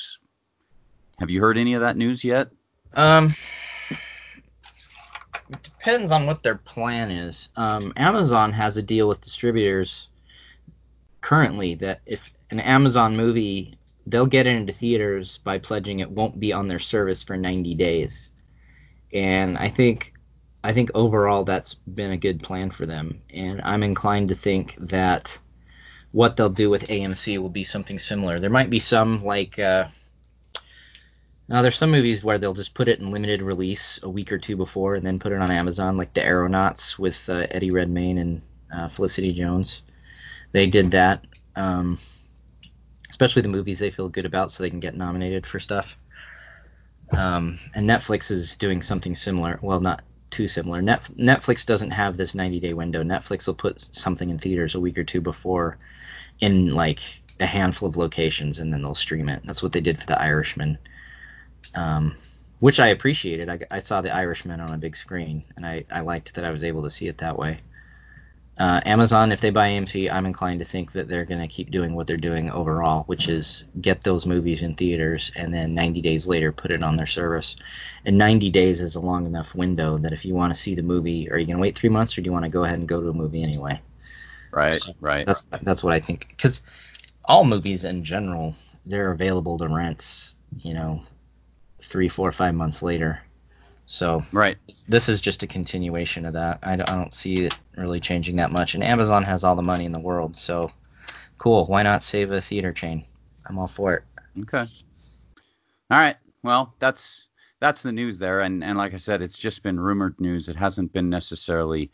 [1.19, 2.49] Have you heard any of that news yet?
[2.93, 3.35] Um,
[5.49, 7.49] it depends on what their plan is.
[7.55, 10.07] Um, Amazon has a deal with distributors
[11.21, 16.39] currently that if an Amazon movie, they'll get it into theaters by pledging it won't
[16.39, 18.31] be on their service for 90 days.
[19.13, 20.13] and I think
[20.63, 24.75] I think overall that's been a good plan for them, and I'm inclined to think
[24.79, 25.37] that
[26.11, 28.39] what they'll do with AMC will be something similar.
[28.39, 29.59] There might be some like.
[29.59, 29.87] Uh,
[31.49, 34.37] now, there's some movies where they'll just put it in limited release a week or
[34.37, 38.17] two before, and then put it on Amazon, like The Aeronauts with uh, Eddie Redmayne
[38.17, 38.41] and
[38.73, 39.83] uh, Felicity Jones.
[40.51, 41.23] They did that,
[41.55, 41.99] um,
[43.09, 45.97] especially the movies they feel good about, so they can get nominated for stuff.
[47.11, 49.57] Um, and Netflix is doing something similar.
[49.61, 50.81] Well, not too similar.
[50.81, 53.03] Net, Netflix doesn't have this 90 day window.
[53.03, 55.77] Netflix will put something in theaters a week or two before,
[56.41, 56.99] in like
[57.39, 59.43] a handful of locations, and then they'll stream it.
[59.45, 60.77] That's what they did for The Irishman
[61.77, 62.15] um,
[62.59, 63.49] which I appreciated.
[63.49, 66.51] I, I, saw The Irishman on a big screen, and I, I liked that I
[66.51, 67.59] was able to see it that way.
[68.57, 71.69] Uh, Amazon, if they buy AMC, I'm inclined to think that they're going to keep
[71.69, 76.01] doing what they're doing overall, which is get those movies in theaters and then 90
[76.01, 77.55] days later put it on their service.
[78.05, 80.81] And 90 days is a long enough window that if you want to see the
[80.81, 82.79] movie, are you going to wait three months or do you want to go ahead
[82.79, 83.79] and go to a movie anyway?
[84.49, 85.27] Right, so right.
[85.27, 86.29] That's that's what I think.
[86.29, 86.63] Because
[87.25, 88.55] all movies in general,
[88.87, 90.33] they're available to rent.
[90.61, 91.03] You know,
[91.79, 93.21] three, four, five months later.
[93.85, 96.59] So right, this is just a continuation of that.
[96.63, 98.75] I don't, I don't see it really changing that much.
[98.75, 100.71] And Amazon has all the money in the world, so
[101.37, 101.65] cool.
[101.67, 103.05] Why not save a theater chain?
[103.45, 104.03] I'm all for it.
[104.41, 104.65] Okay.
[105.89, 106.17] All right.
[106.43, 110.19] Well, that's that's the news there, and and like I said, it's just been rumored
[110.19, 110.49] news.
[110.49, 111.89] It hasn't been necessarily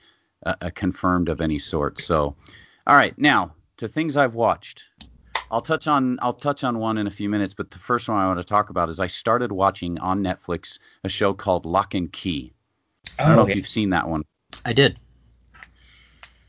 [0.45, 2.01] uh, confirmed of any sort.
[2.01, 2.35] So,
[2.87, 4.89] all right, now to things I've watched.
[5.53, 8.17] I'll touch on I'll touch on one in a few minutes, but the first one
[8.17, 11.93] I want to talk about is I started watching on Netflix a show called Locke
[11.93, 12.51] and Key.
[13.19, 13.51] I don't oh, know okay.
[13.51, 14.23] if you've seen that one.
[14.65, 14.99] I did.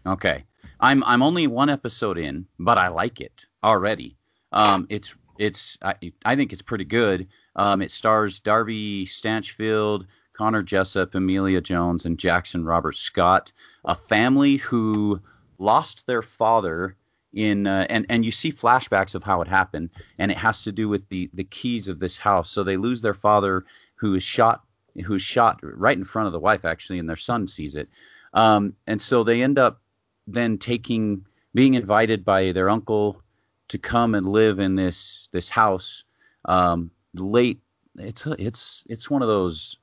[0.06, 0.42] Okay.
[0.80, 4.16] I'm I'm only one episode in, but I like it already.
[4.52, 7.28] Um, it's it's I, I think it's pretty good.
[7.56, 13.52] Um, it stars Darby Stanchfield, Connor Jessup, Emilia Jones, and Jackson Robert Scott,
[13.84, 15.20] a family who
[15.58, 16.96] lost their father
[17.34, 20.72] in uh, and and you see flashbacks of how it happened, and it has to
[20.72, 22.50] do with the the keys of this house.
[22.50, 23.64] So they lose their father,
[23.96, 24.64] who is shot,
[25.04, 27.88] who's shot right in front of the wife actually, and their son sees it,
[28.32, 29.80] um, and so they end up
[30.26, 33.22] then taking being invited by their uncle
[33.68, 36.04] to come and live in this this house
[36.46, 37.60] um, late.
[37.96, 39.76] It's it's it's one of those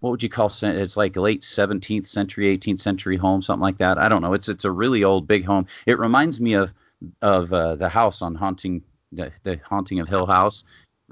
[0.00, 3.98] what would you call it's like late 17th century 18th century home something like that.
[3.98, 4.32] I don't know.
[4.32, 5.66] It's it's a really old big home.
[5.86, 6.74] It reminds me of
[7.22, 8.82] of uh, the house on haunting
[9.12, 10.64] the, the haunting of hill house.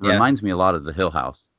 [0.03, 0.13] Yeah.
[0.13, 1.51] reminds me a lot of the hill house.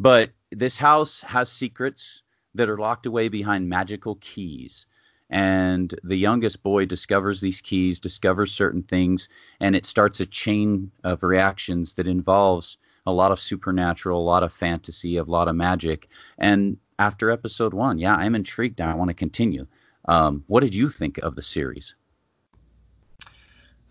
[0.00, 2.22] But this house has secrets
[2.54, 4.86] that are locked away behind magical keys.
[5.30, 9.28] And the youngest boy discovers these keys discovers certain things
[9.60, 14.42] and it starts a chain of reactions that involves a lot of supernatural, a lot
[14.42, 16.08] of fantasy, a lot of magic.
[16.38, 19.66] And after episode one, yeah, I'm intrigued I want to continue.
[20.06, 21.94] Um, what did you think of the series?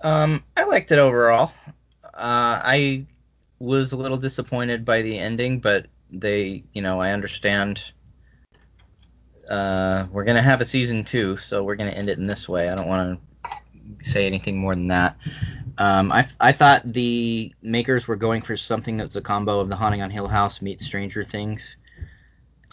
[0.02, 1.54] Um, I liked it overall.
[2.06, 3.06] Uh, I
[3.60, 7.92] was a little disappointed by the ending, but they, you know, I understand.
[9.50, 12.70] Uh, we're gonna have a season two, so we're gonna end it in this way.
[12.70, 13.31] I don't want to
[14.02, 15.18] say anything more than that.
[15.78, 19.76] Um, I, I thought the makers were going for something that's a combo of the
[19.76, 21.76] Haunting on Hill House meets Stranger Things.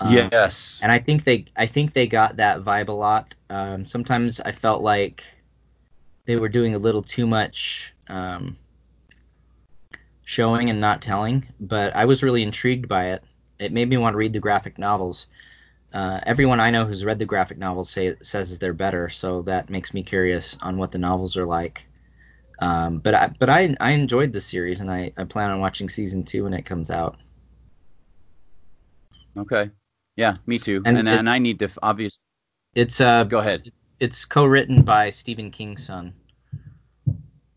[0.01, 3.35] Um, yes, and I think they I think they got that vibe a lot.
[3.51, 5.25] Um, sometimes I felt like
[6.27, 8.57] they were doing a little too much um,
[10.25, 13.25] showing and not telling, but I was really intrigued by it.
[13.59, 15.27] It made me want to read the graphic novels.
[15.93, 19.71] Uh, everyone I know who's read the graphic novels say says they're better, so that
[19.71, 21.87] makes me curious on what the novels are like.
[22.61, 25.89] Um, but I but I I enjoyed the series and I, I plan on watching
[25.89, 27.17] season two when it comes out.
[29.37, 29.71] Okay.
[30.17, 30.83] Yeah, me too.
[30.85, 32.21] And and, and I need to obviously.
[32.75, 33.25] It's uh.
[33.25, 33.71] Go ahead.
[34.01, 36.13] It's co-written by Stephen King's son.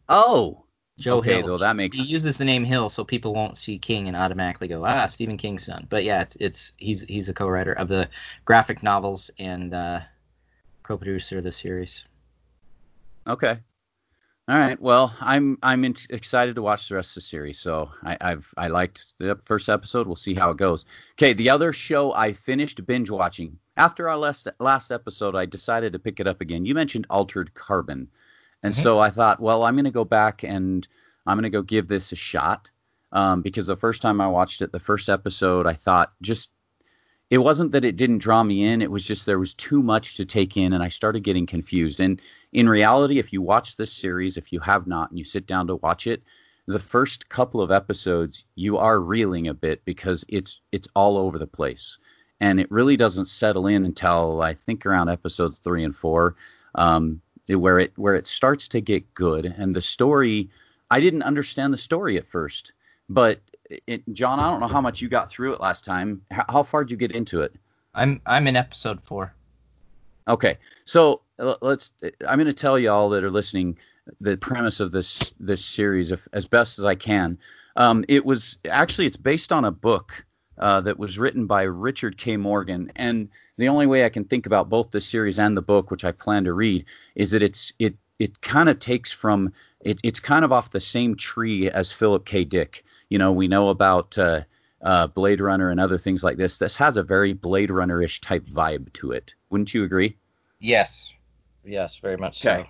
[0.09, 0.65] Oh.
[1.01, 1.47] Joe okay, Hill.
[1.47, 4.67] Though that makes he uses the name Hill so people won't see King and automatically
[4.67, 5.87] go ah Stephen King's son.
[5.89, 8.09] But yeah, it's it's he's he's a co-writer of the
[8.45, 10.01] graphic novels and uh,
[10.83, 12.05] co-producer of the series.
[13.27, 13.57] Okay.
[14.47, 14.79] All right.
[14.81, 17.59] Well, I'm I'm in, excited to watch the rest of the series.
[17.59, 20.07] So I, I've I liked the first episode.
[20.07, 20.85] We'll see how it goes.
[21.13, 21.33] Okay.
[21.33, 25.99] The other show I finished binge watching after our last last episode, I decided to
[25.99, 26.65] pick it up again.
[26.65, 28.07] You mentioned Altered Carbon,
[28.63, 28.81] and mm-hmm.
[28.81, 30.87] so I thought, well, I'm going to go back and
[31.25, 32.69] I'm going to go give this a shot.
[33.13, 36.49] Um, because the first time I watched it, the first episode, I thought just
[37.29, 40.17] it wasn't that it didn't draw me in it was just there was too much
[40.17, 41.99] to take in and i started getting confused.
[41.99, 42.21] And
[42.53, 45.67] in reality if you watch this series if you have not and you sit down
[45.67, 46.23] to watch it
[46.67, 51.37] the first couple of episodes you are reeling a bit because it's it's all over
[51.37, 51.97] the place.
[52.39, 56.35] And it really doesn't settle in until I think around episodes three and four,
[56.75, 59.45] um, where it where it starts to get good.
[59.57, 60.49] And the story,
[60.89, 62.73] I didn't understand the story at first,
[63.09, 63.39] but
[63.87, 66.21] it, John, I don't know how much you got through it last time.
[66.31, 67.53] How, how far did you get into it?
[67.93, 69.33] I'm I'm in episode four.
[70.27, 71.21] Okay, so
[71.61, 71.91] let's.
[72.27, 73.77] I'm going to tell you all that are listening
[74.19, 77.37] the premise of this this series as best as I can.
[77.75, 80.25] Um, it was actually it's based on a book
[80.61, 82.37] uh, that was written by Richard K.
[82.37, 85.91] Morgan, and the only way I can think about both the series and the book,
[85.91, 89.99] which I plan to read, is that it's it it kind of takes from it,
[90.03, 92.45] it's kind of off the same tree as Philip K.
[92.45, 92.83] Dick.
[93.09, 94.41] You know, we know about uh,
[94.83, 96.59] uh, Blade Runner and other things like this.
[96.59, 99.33] This has a very Blade Runner ish type vibe to it.
[99.49, 100.15] Wouldn't you agree?
[100.59, 101.13] Yes.
[101.65, 102.63] Yes, very much okay.
[102.63, 102.67] so.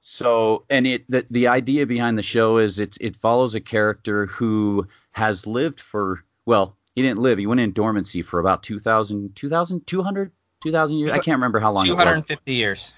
[0.00, 4.26] So, and it the, the idea behind the show is it's it follows a character
[4.26, 7.38] who has lived for well, he didn't live.
[7.38, 10.32] He went in dormancy for about 2000 2000 200
[10.62, 11.12] 2000 years.
[11.12, 12.92] I can't remember how long 250 years.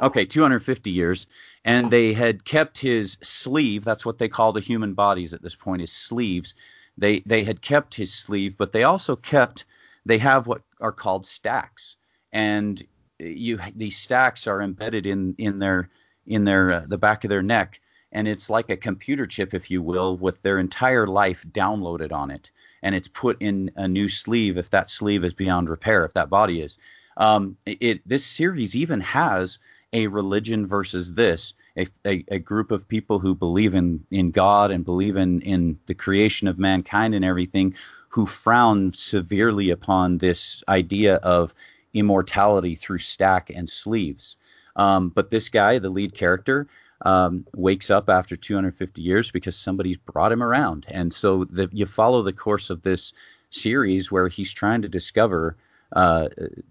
[0.00, 1.26] Okay, 250 years.
[1.64, 5.54] And they had kept his sleeve, that's what they call the human bodies at this
[5.54, 6.54] point is sleeves.
[6.96, 9.66] They they had kept his sleeve, but they also kept
[10.06, 11.96] they have what are called stacks.
[12.32, 12.82] And
[13.18, 15.90] you these stacks are embedded in in their
[16.26, 17.80] in their uh, the back of their neck
[18.12, 22.30] and it's like a computer chip if you will with their entire life downloaded on
[22.30, 22.50] it
[22.82, 26.30] and it's put in a new sleeve if that sleeve is beyond repair if that
[26.30, 26.78] body is.
[27.16, 29.58] Um, it this series even has
[29.92, 34.70] a religion versus this a, a, a, group of people who believe in in God
[34.70, 37.74] and believe in in the creation of mankind and everything
[38.08, 41.54] who frown severely upon this idea of
[41.94, 44.36] immortality through stack and sleeves.
[44.76, 46.68] Um, but this guy, the lead character,
[47.02, 50.86] um, wakes up after 250 years because somebody's brought him around.
[50.88, 53.12] And so the, you follow the course of this
[53.50, 55.56] series where he's trying to discover
[55.92, 56.28] uh,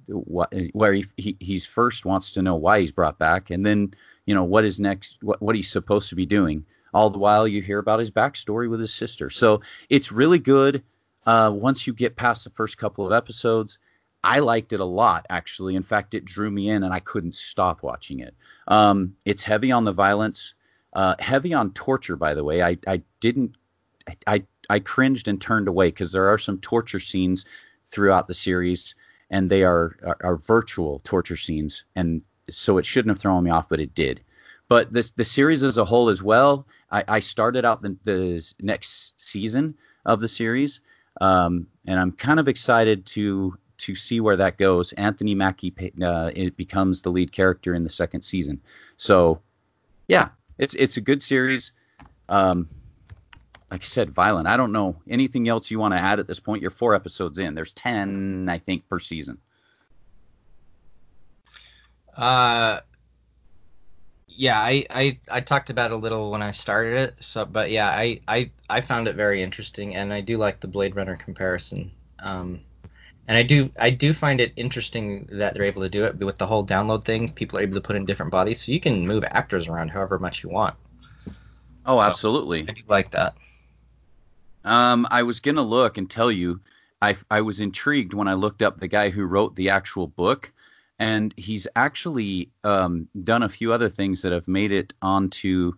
[0.08, 3.94] what, where he, he he's first wants to know why he's brought back, and then
[4.26, 6.64] you know what is next, what, what he's supposed to be doing.
[6.94, 9.30] All the while, you hear about his backstory with his sister.
[9.30, 10.82] So it's really good.
[11.26, 13.78] Uh, once you get past the first couple of episodes,
[14.24, 15.76] I liked it a lot, actually.
[15.76, 18.36] In fact, it drew me in, and I couldn't stop watching it.
[18.68, 20.56] Um, it's heavy on the violence,
[20.94, 22.18] uh, heavy on torture.
[22.18, 23.56] By the way, I, I didn't,
[24.28, 27.46] I, I cringed and turned away because there are some torture scenes
[27.92, 28.94] throughout the series,
[29.30, 33.52] and they are, are, are virtual torture scenes, and so it shouldn't have thrown me
[33.52, 34.22] off, but it did.
[34.68, 36.68] But the the series as a whole as well.
[36.92, 40.82] I, I started out the, the next season of the series,
[41.22, 44.92] um, and I'm kind of excited to to see where that goes.
[44.94, 48.62] Anthony Mackie uh, becomes the lead character in the second season.
[48.98, 49.42] So,
[50.08, 51.72] yeah, it's it's a good series.
[52.28, 52.70] Um,
[53.72, 54.48] like I said, violent.
[54.48, 56.62] I don't know anything else you want to add at this point.
[56.62, 57.56] You're four episodes in.
[57.56, 59.38] There's ten, I think, per season.
[62.16, 62.82] Uh,
[64.28, 67.16] yeah, I, I I talked about a little when I started it.
[67.20, 70.68] So, but yeah, I I I found it very interesting, and I do like the
[70.68, 71.92] Blade Runner comparison.
[72.20, 72.62] Um,
[73.30, 76.40] and I do I do find it interesting that they're able to do it with
[76.40, 77.32] the whole download thing.
[77.32, 80.18] People are able to put in different bodies, so you can move actors around however
[80.18, 80.76] much you want.
[81.86, 82.66] Oh, so absolutely.
[82.68, 83.36] I do like that.
[84.66, 86.60] Um, I was gonna look and tell you,
[87.04, 90.52] I I was intrigued when I looked up the guy who wrote the actual book,
[90.98, 95.74] and he's actually um, done a few other things that have made it onto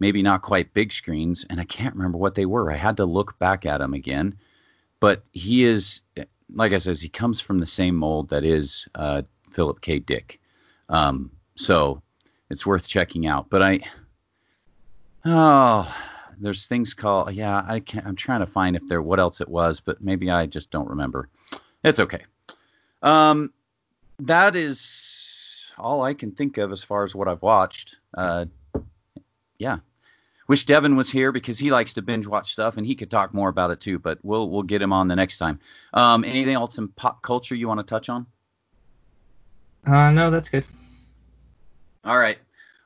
[0.00, 2.72] maybe not quite big screens, and I can't remember what they were.
[2.72, 4.36] I had to look back at him again,
[4.98, 6.00] but he is
[6.54, 9.98] like I says, he comes from the same mold that is uh, Philip K.
[9.98, 10.40] Dick.
[10.88, 12.02] Um, so
[12.50, 13.50] it's worth checking out.
[13.50, 13.80] But I,
[15.24, 15.94] oh,
[16.38, 17.64] there's things called yeah.
[17.66, 18.06] I can't.
[18.06, 20.88] I'm trying to find if there what else it was, but maybe I just don't
[20.88, 21.28] remember.
[21.82, 22.24] It's okay.
[23.02, 23.52] Um,
[24.18, 27.98] that is all I can think of as far as what I've watched.
[28.16, 28.46] Uh,
[29.58, 29.78] yeah,
[30.48, 33.34] Wish Devin was here because he likes to binge watch stuff and he could talk
[33.34, 33.98] more about it too.
[33.98, 35.58] But we'll we'll get him on the next time.
[35.92, 38.26] Um, anything else in pop culture you want to touch on?
[39.86, 40.64] Uh, no, that's good.
[42.04, 42.38] All right,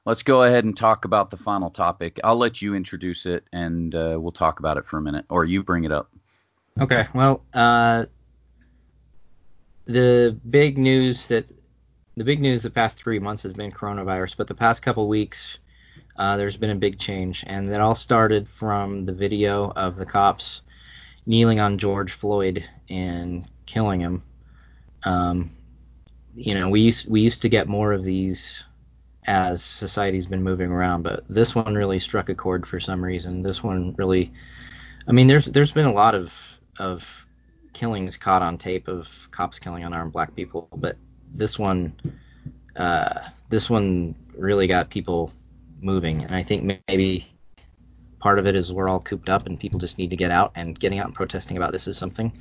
[0.06, 2.18] let's go ahead and talk about the final topic.
[2.24, 5.44] I'll let you introduce it and uh, we'll talk about it for a minute, or
[5.44, 6.10] you bring it up.
[6.80, 7.06] Okay.
[7.14, 8.06] Well, uh,
[9.84, 11.50] the big news that
[12.16, 15.58] the big news the past three months has been coronavirus, but the past couple weeks
[16.20, 20.04] uh, there's been a big change, and that all started from the video of the
[20.04, 20.60] cops
[21.24, 24.22] kneeling on George Floyd and killing him.
[25.04, 25.50] Um,
[26.36, 28.62] you know, we used we used to get more of these
[29.28, 33.40] as society's been moving around, but this one really struck a chord for some reason.
[33.40, 34.30] This one really,
[35.08, 37.24] I mean, there's there's been a lot of of
[37.72, 40.96] killings caught on tape of cops killing unarmed black people, but
[41.34, 41.94] this one,
[42.76, 45.32] uh, this one really got people
[45.82, 47.26] moving, and I think maybe
[48.20, 50.52] part of it is we're all cooped up and people just need to get out
[50.54, 52.32] and getting out and protesting about this is something.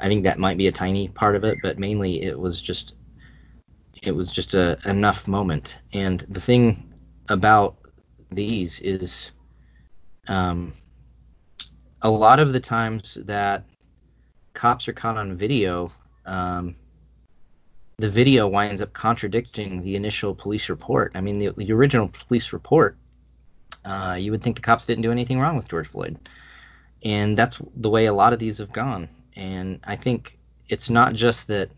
[0.00, 2.94] I think that might be a tiny part of it, but mainly it was just
[4.02, 5.78] it was just a enough moment.
[5.92, 6.92] And the thing
[7.28, 7.76] about
[8.30, 9.32] these is
[10.28, 10.72] um,
[12.02, 13.64] a lot of the times that
[14.54, 15.90] cops are caught on video,
[16.26, 16.76] um,
[17.98, 21.12] the video winds up contradicting the initial police report.
[21.14, 22.96] I mean, the, the original police report,
[23.84, 26.16] uh, you would think the cops didn't do anything wrong with George Floyd.
[27.02, 29.08] And that's the way a lot of these have gone.
[29.34, 30.38] And I think
[30.68, 31.70] it's not just that,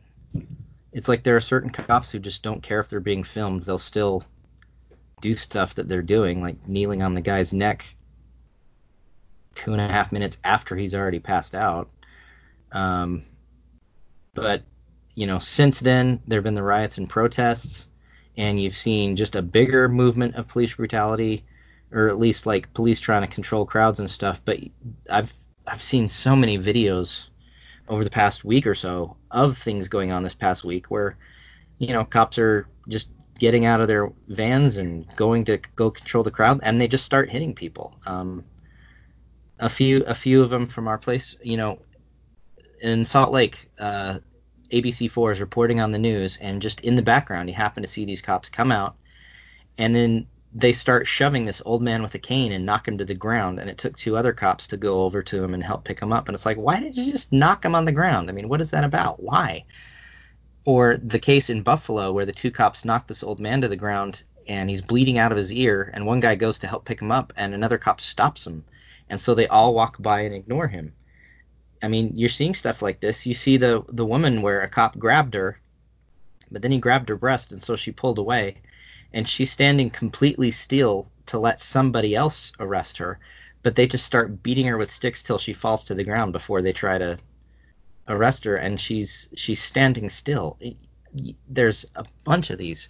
[0.92, 3.62] it's like there are certain cops who just don't care if they're being filmed.
[3.62, 4.24] They'll still
[5.22, 7.84] do stuff that they're doing, like kneeling on the guy's neck
[9.54, 11.88] two and a half minutes after he's already passed out.
[12.72, 13.22] Um,
[14.34, 14.62] but
[15.20, 17.88] you know, since then there have been the riots and protests,
[18.38, 21.44] and you've seen just a bigger movement of police brutality,
[21.92, 24.40] or at least like police trying to control crowds and stuff.
[24.46, 24.60] But
[25.10, 25.34] I've
[25.66, 27.28] I've seen so many videos
[27.86, 31.18] over the past week or so of things going on this past week where
[31.76, 36.24] you know cops are just getting out of their vans and going to go control
[36.24, 37.94] the crowd, and they just start hitting people.
[38.06, 38.42] Um,
[39.58, 41.78] a few a few of them from our place, you know,
[42.80, 44.20] in Salt Lake, uh,
[44.72, 48.04] ABC4 is reporting on the news, and just in the background, you happen to see
[48.04, 48.96] these cops come out,
[49.78, 53.04] and then they start shoving this old man with a cane and knock him to
[53.04, 53.60] the ground.
[53.60, 56.12] And it took two other cops to go over to him and help pick him
[56.12, 56.28] up.
[56.28, 58.28] And it's like, why did you just knock him on the ground?
[58.28, 59.22] I mean, what is that about?
[59.22, 59.64] Why?
[60.64, 63.76] Or the case in Buffalo where the two cops knock this old man to the
[63.76, 67.00] ground and he's bleeding out of his ear, and one guy goes to help pick
[67.00, 68.64] him up, and another cop stops him.
[69.08, 70.92] And so they all walk by and ignore him.
[71.82, 73.26] I mean, you're seeing stuff like this.
[73.26, 75.60] You see the the woman where a cop grabbed her,
[76.50, 78.56] but then he grabbed her breast, and so she pulled away,
[79.12, 83.18] and she's standing completely still to let somebody else arrest her,
[83.62, 86.60] but they just start beating her with sticks till she falls to the ground before
[86.60, 87.18] they try to
[88.08, 90.58] arrest her, and she's she's standing still.
[91.48, 92.88] There's a bunch of these,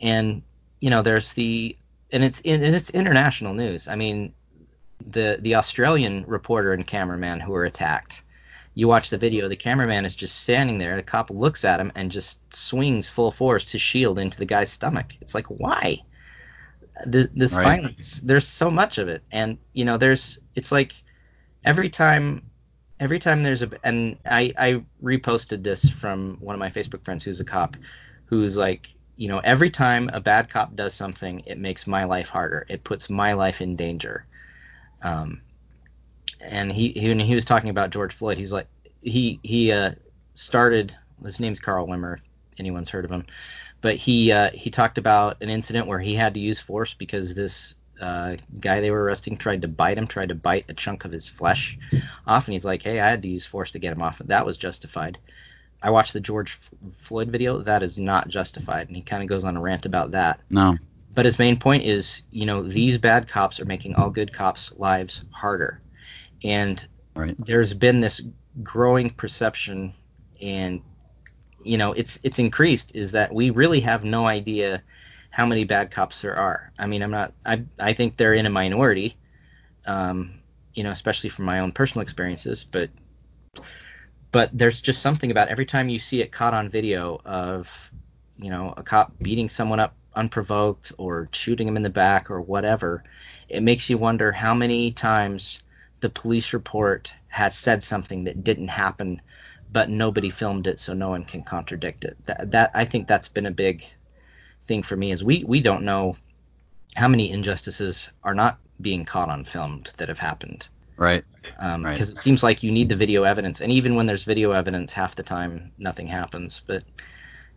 [0.00, 0.42] and
[0.80, 1.76] you know, there's the
[2.12, 3.88] and it's in, and it's international news.
[3.88, 4.32] I mean,
[5.06, 8.22] the the Australian reporter and cameraman who were attacked.
[8.74, 10.96] You watch the video, the cameraman is just standing there.
[10.96, 14.70] The cop looks at him and just swings full force his shield into the guy's
[14.70, 15.14] stomach.
[15.20, 16.00] It's like, why?
[17.06, 17.80] The, this right.
[17.80, 20.38] violence, there's so much of it, and you know, there's.
[20.54, 20.94] It's like
[21.64, 22.42] every time,
[23.00, 27.24] every time there's a, and I I reposted this from one of my Facebook friends
[27.24, 27.76] who's a cop,
[28.26, 32.28] who's like, you know, every time a bad cop does something, it makes my life
[32.28, 32.64] harder.
[32.68, 34.26] It puts my life in danger
[35.04, 35.40] um,
[36.40, 38.66] and he, he when he was talking about George Floyd, he's like
[39.02, 39.92] he he uh,
[40.34, 40.94] started.
[41.22, 42.16] His name's Carl Wimmer.
[42.52, 43.24] If anyone's heard of him,
[43.80, 47.34] but he uh, he talked about an incident where he had to use force because
[47.34, 51.04] this uh, guy they were arresting tried to bite him, tried to bite a chunk
[51.04, 51.78] of his flesh
[52.26, 54.18] off, and he's like, "Hey, I had to use force to get him off.
[54.18, 55.18] That was justified."
[55.82, 56.58] I watched the George
[56.96, 57.60] Floyd video.
[57.60, 60.40] That is not justified, and he kind of goes on a rant about that.
[60.50, 60.78] No.
[61.14, 64.72] But his main point is, you know, these bad cops are making all good cops'
[64.76, 65.80] lives harder.
[66.42, 67.36] And right.
[67.38, 68.20] there's been this
[68.62, 69.94] growing perception
[70.40, 70.82] and
[71.64, 74.82] you know, it's it's increased is that we really have no idea
[75.30, 76.72] how many bad cops there are.
[76.78, 79.16] I mean, I'm not I I think they're in a minority.
[79.86, 80.40] Um,
[80.74, 82.90] you know, especially from my own personal experiences, but
[84.30, 87.90] but there's just something about every time you see it caught on video of
[88.36, 92.40] you know a cop beating someone up unprovoked or shooting him in the back or
[92.40, 93.04] whatever,
[93.48, 95.62] it makes you wonder how many times
[96.00, 99.20] the police report has said something that didn't happen,
[99.72, 102.16] but nobody filmed it, so no one can contradict it.
[102.26, 103.84] That, that I think that's been a big
[104.66, 106.16] thing for me is we we don't know
[106.96, 110.68] how many injustices are not being caught on filmed that have happened.
[110.96, 111.24] Right.
[111.42, 112.00] Because um, right.
[112.00, 115.16] it seems like you need the video evidence, and even when there's video evidence, half
[115.16, 116.62] the time nothing happens.
[116.66, 116.84] But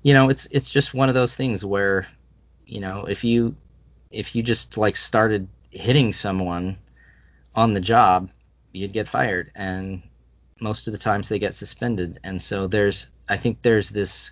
[0.04, 2.08] you know, it's it's just one of those things where
[2.68, 3.56] you know, if you
[4.12, 6.78] if you just like started hitting someone
[7.56, 8.30] on the job,
[8.74, 10.02] you'd get fired and
[10.60, 12.20] most of the times they get suspended.
[12.24, 14.32] And so there's I think there's this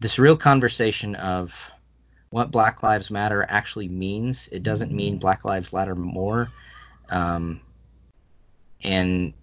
[0.00, 1.70] this real conversation of
[2.30, 4.48] what Black Lives Matter actually means.
[4.52, 6.48] It doesn't mean Black Lives Matter more.
[7.10, 7.60] Um,
[8.82, 9.34] and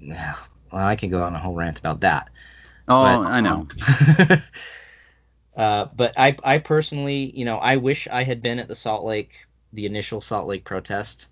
[0.00, 0.36] well,
[0.72, 2.28] I could go on a whole rant about that.
[2.88, 3.66] Oh, but, I know.
[5.58, 9.04] Uh, but I, I personally, you know, I wish I had been at the Salt
[9.04, 11.28] Lake, the initial Salt Lake protest,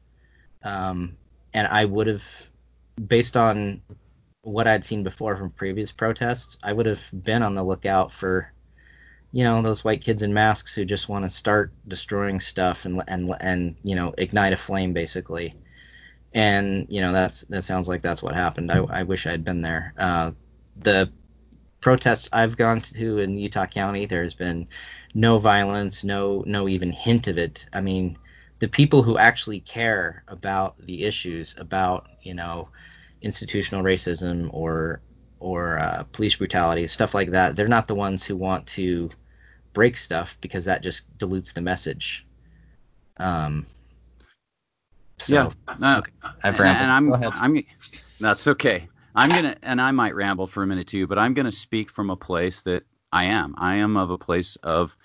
[0.65, 1.17] um,
[1.55, 2.51] and I would have,
[3.09, 3.83] based on
[4.43, 8.53] what I'd seen before from previous protests, I would have been on the lookout for,
[9.33, 13.03] you know, those white kids in masks who just want to start destroying stuff and
[13.09, 15.55] and and you know ignite a flame basically.
[16.35, 18.73] And you know that's that sounds like that's what happened.
[18.73, 19.95] I, I wish I'd been there.
[19.99, 20.33] Uh,
[20.77, 21.11] the
[21.81, 24.67] protests I've gone to in Utah County, there's been
[25.15, 27.67] no violence, no no even hint of it.
[27.73, 28.19] I mean,
[28.59, 32.69] the people who actually care about the issues, about you know
[33.23, 35.01] institutional racism or
[35.39, 37.57] or uh, police brutality, stuff like that.
[37.57, 39.11] They're not the ones who want to
[39.73, 42.27] break stuff because that just dilutes the message.
[43.19, 43.67] Um,
[45.19, 46.13] so, yeah, uh, okay.
[46.43, 47.65] I've and, and I'm, I'm,
[48.21, 48.89] that's okay.
[49.17, 52.11] I'm gonna, and I might ramble for a minute too, but I'm gonna speak from
[52.11, 53.57] a place that I am.
[53.59, 54.97] I am of a place of,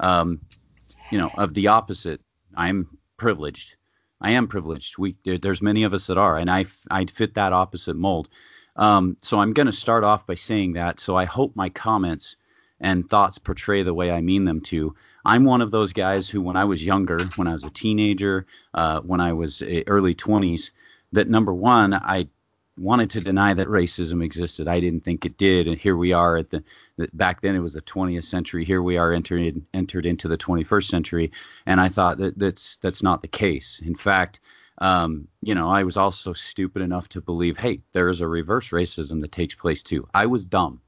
[0.00, 0.42] um,
[1.10, 2.22] you know, of the opposite.
[2.56, 2.88] I'm
[3.18, 3.76] privileged.
[4.20, 4.98] I am privileged.
[4.98, 8.30] We there's many of us that are, and I I fit that opposite mold.
[8.76, 11.00] Um, so I'm going to start off by saying that.
[11.00, 12.36] So I hope my comments
[12.80, 14.94] and thoughts portray the way I mean them to.
[15.24, 18.46] I'm one of those guys who, when I was younger, when I was a teenager,
[18.74, 20.72] uh, when I was uh, early 20s,
[21.12, 22.28] that number one, I
[22.78, 24.68] wanted to deny that racism existed.
[24.68, 26.62] I didn't think it did, and here we are at the,
[26.96, 28.64] the back then it was the 20th century.
[28.64, 31.32] Here we are entered entered into the 21st century,
[31.66, 33.80] and I thought that that's that's not the case.
[33.84, 34.40] In fact,
[34.78, 38.70] um, you know, I was also stupid enough to believe, hey, there is a reverse
[38.70, 40.08] racism that takes place too.
[40.14, 40.80] I was dumb.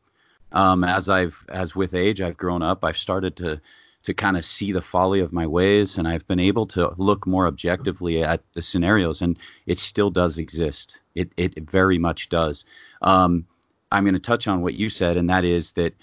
[0.52, 2.84] Um, as I've as with age, I've grown up.
[2.84, 3.60] I've started to
[4.02, 7.26] to kind of see the folly of my ways and I've been able to look
[7.26, 11.02] more objectively at the scenarios and it still does exist.
[11.14, 12.64] It, it very much does.
[13.02, 13.46] Um,
[13.92, 15.94] I'm going to touch on what you said, and that is that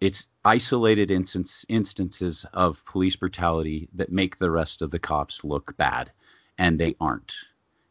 [0.00, 5.76] it's isolated instance, instances of police brutality that make the rest of the cops look
[5.76, 6.10] bad,
[6.58, 7.34] and they aren't.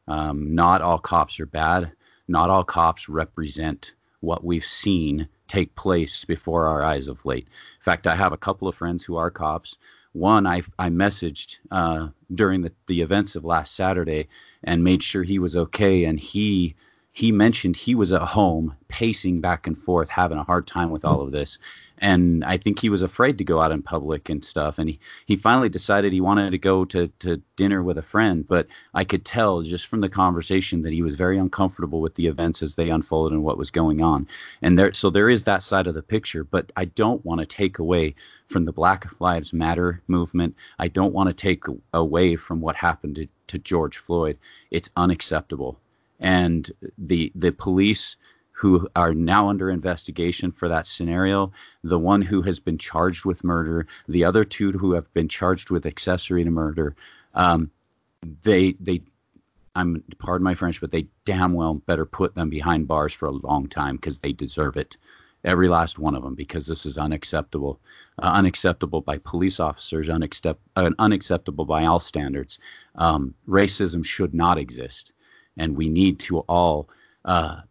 [0.07, 1.91] Um, not all cops are bad.
[2.27, 7.47] Not all cops represent what we've seen take place before our eyes of late.
[7.47, 9.77] In fact, I have a couple of friends who are cops.
[10.13, 14.27] One I I messaged uh, during the, the events of last Saturday
[14.63, 16.75] and made sure he was okay, and he
[17.11, 21.03] he mentioned he was at home pacing back and forth, having a hard time with
[21.03, 21.59] all of this
[21.99, 24.79] and I think he was afraid to go out in public and stuff.
[24.79, 28.47] And he, he finally decided he wanted to go to, to dinner with a friend.
[28.47, 32.27] But I could tell just from the conversation that he was very uncomfortable with the
[32.27, 34.27] events as they unfolded and what was going on.
[34.61, 36.45] And there, so there is that side of the picture.
[36.45, 38.15] But I don't want to take away
[38.47, 40.55] from the Black Lives Matter movement.
[40.79, 44.37] I don't want to take away from what happened to, to George Floyd.
[44.71, 45.77] It's unacceptable.
[46.21, 48.17] And the the police
[48.59, 51.49] who are now under investigation for that scenario,
[51.81, 55.71] the one who has been charged with murder, the other two who have been charged
[55.71, 56.93] with accessory to murder,
[57.35, 57.71] um,
[58.43, 59.01] they they
[59.75, 63.31] I'm pardon my French, but they damn well better put them behind bars for a
[63.47, 64.97] long time because they deserve it.
[65.45, 67.79] Every last one of them, because this is unacceptable,
[68.21, 72.59] uh, unacceptable by police officers, unaccept, uh, unacceptable by all standards.
[72.95, 75.13] Um, racism should not exist,
[75.55, 76.89] and we need to all
[77.23, 77.61] uh,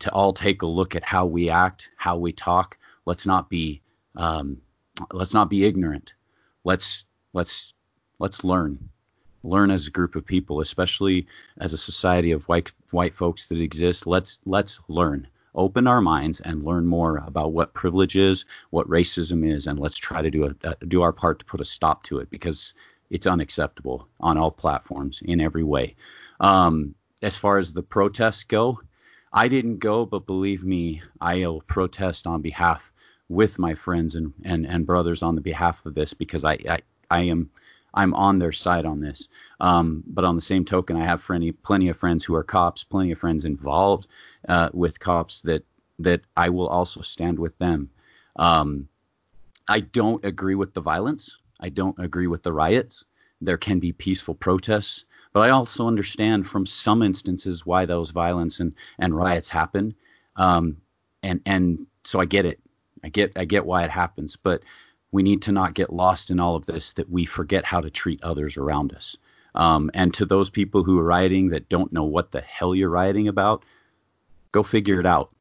[0.00, 2.78] to all take a look at how we act, how we talk.
[3.06, 3.82] Let's not be
[4.16, 4.60] um,
[5.12, 6.14] let's not be ignorant.
[6.64, 7.74] Let's let's
[8.18, 8.90] let's learn
[9.44, 11.26] learn as a group of people, especially
[11.58, 14.06] as a society of white white folks that exist.
[14.06, 15.26] Let's let's learn.
[15.54, 19.98] Open our minds and learn more about what privilege is, what racism is, and let's
[19.98, 22.74] try to do a, uh, do our part to put a stop to it because
[23.10, 25.94] it's unacceptable on all platforms in every way.
[26.40, 28.80] Um, as far as the protests go,
[29.32, 32.92] I didn't go, but believe me, I'll protest on behalf
[33.28, 36.78] with my friends and, and, and brothers on the behalf of this because I, I,
[37.10, 37.50] I am
[37.94, 39.28] I'm on their side on this.
[39.60, 42.84] Um, but on the same token, I have plenty plenty of friends who are cops,
[42.84, 44.06] plenty of friends involved
[44.48, 45.64] uh, with cops that
[45.98, 47.90] that I will also stand with them.
[48.36, 48.88] Um,
[49.68, 51.38] I don't agree with the violence.
[51.60, 53.04] I don't agree with the riots.
[53.40, 55.04] There can be peaceful protests.
[55.32, 59.94] But I also understand from some instances why those violence and, and riots happen.
[60.36, 60.76] Um,
[61.22, 62.60] and and so I get it.
[63.04, 64.36] I get I get why it happens.
[64.36, 64.62] But
[65.10, 67.90] we need to not get lost in all of this that we forget how to
[67.90, 69.16] treat others around us.
[69.54, 72.88] Um, and to those people who are rioting that don't know what the hell you're
[72.88, 73.64] rioting about,
[74.50, 75.32] go figure it out.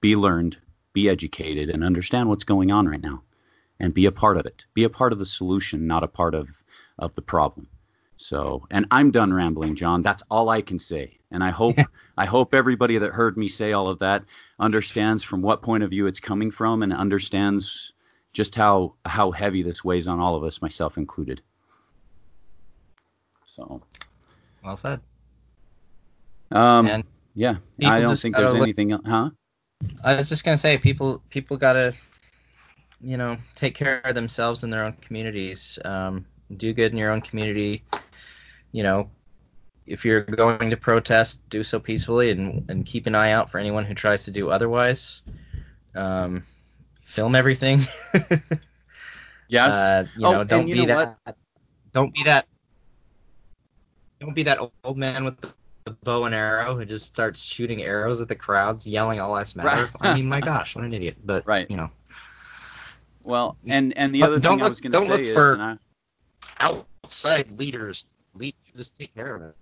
[0.00, 0.58] Be learned,
[0.92, 3.22] be educated, and understand what's going on right now,
[3.80, 4.64] and be a part of it.
[4.74, 6.62] Be a part of the solution, not a part of
[6.98, 7.68] of the problem.
[8.16, 10.02] So, and I'm done rambling, John.
[10.02, 11.18] That's all I can say.
[11.30, 11.76] And I hope
[12.18, 14.24] I hope everybody that heard me say all of that
[14.58, 17.92] understands from what point of view it's coming from and understands
[18.32, 21.42] just how how heavy this weighs on all of us, myself included.
[23.44, 23.82] So,
[24.64, 25.00] well said.
[26.52, 27.04] Um, and
[27.34, 29.30] yeah, I don't think there's look- anything, el- huh?
[30.04, 31.92] I was just gonna say, people people gotta,
[33.02, 35.78] you know, take care of themselves in their own communities.
[35.84, 36.24] Um,
[36.56, 37.82] do good in your own community.
[38.76, 39.08] You know,
[39.86, 43.56] if you're going to protest, do so peacefully, and and keep an eye out for
[43.58, 45.22] anyone who tries to do otherwise.
[45.94, 46.44] Um,
[47.02, 47.80] film everything.
[49.48, 49.74] Yes.
[49.74, 51.36] Uh, you Oh, know, don't you be know that.
[51.92, 52.46] Don't be that.
[54.20, 55.54] Don't be that old man with the
[56.02, 59.84] bow and arrow who just starts shooting arrows at the crowds, yelling "All lives matter."
[59.84, 60.10] Right.
[60.10, 61.16] I mean, my gosh, what an idiot!
[61.24, 61.70] But Right.
[61.70, 61.88] you know,
[63.24, 65.78] Well, and and the other thing I was going to say look is, for- I,
[66.58, 68.04] outside leaders,
[68.34, 69.54] lead, just take care of it.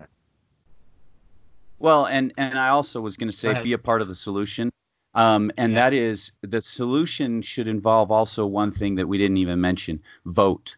[1.79, 4.71] well, and and I also was going to say, be a part of the solution.
[5.15, 5.81] Um, and Yeah.
[5.91, 10.77] that is the solution should involve also one thing that we didn't even mention: vote.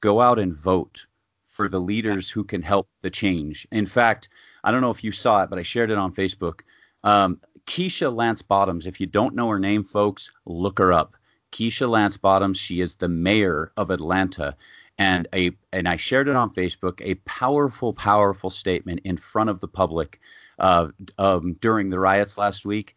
[0.00, 1.06] Go out and vote
[1.48, 3.66] for the leaders who can help the change.
[3.70, 4.28] In fact,
[4.64, 6.60] I don't know if you saw it, but I shared it on Facebook.
[7.04, 8.86] Um, Keisha Lance Bottoms.
[8.86, 11.14] If you don't know her name, folks, look her up.
[11.52, 12.58] Keisha Lance Bottoms.
[12.58, 14.56] She is the mayor of Atlanta,
[15.02, 17.00] and a and I shared it on Facebook.
[17.02, 20.20] A powerful, powerful statement in front of the public
[20.60, 20.88] uh,
[21.18, 22.94] um, during the riots last week.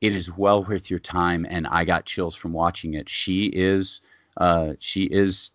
[0.00, 3.08] It is well worth your time, and I got chills from watching it.
[3.08, 4.00] She is
[4.36, 5.50] uh, she is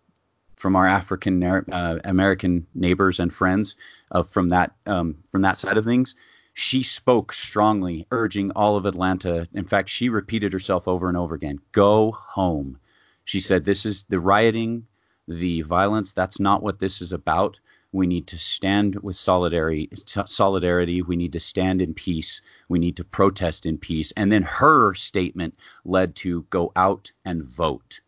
[0.57, 3.77] from our African uh, American neighbors and friends
[4.11, 6.15] uh, from that um, from that side of things.
[6.53, 9.47] She spoke strongly, urging all of Atlanta.
[9.53, 12.77] In fact, she repeated herself over and over again: "Go home."
[13.23, 14.85] She said, "This is the rioting,
[15.27, 16.13] the violence.
[16.13, 17.59] That's not what this is about.
[17.91, 19.89] We need to stand with solidarity.
[20.25, 21.01] Solidarity.
[21.01, 22.41] We need to stand in peace.
[22.67, 25.55] We need to protest in peace." And then her statement
[25.85, 28.01] led to go out and vote.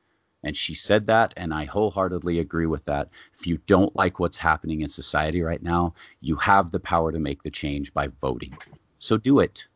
[0.43, 3.09] And she said that, and I wholeheartedly agree with that.
[3.37, 7.19] If you don't like what's happening in society right now, you have the power to
[7.19, 8.55] make the change by voting.
[8.99, 9.67] So do it.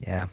[0.00, 0.26] Yeah.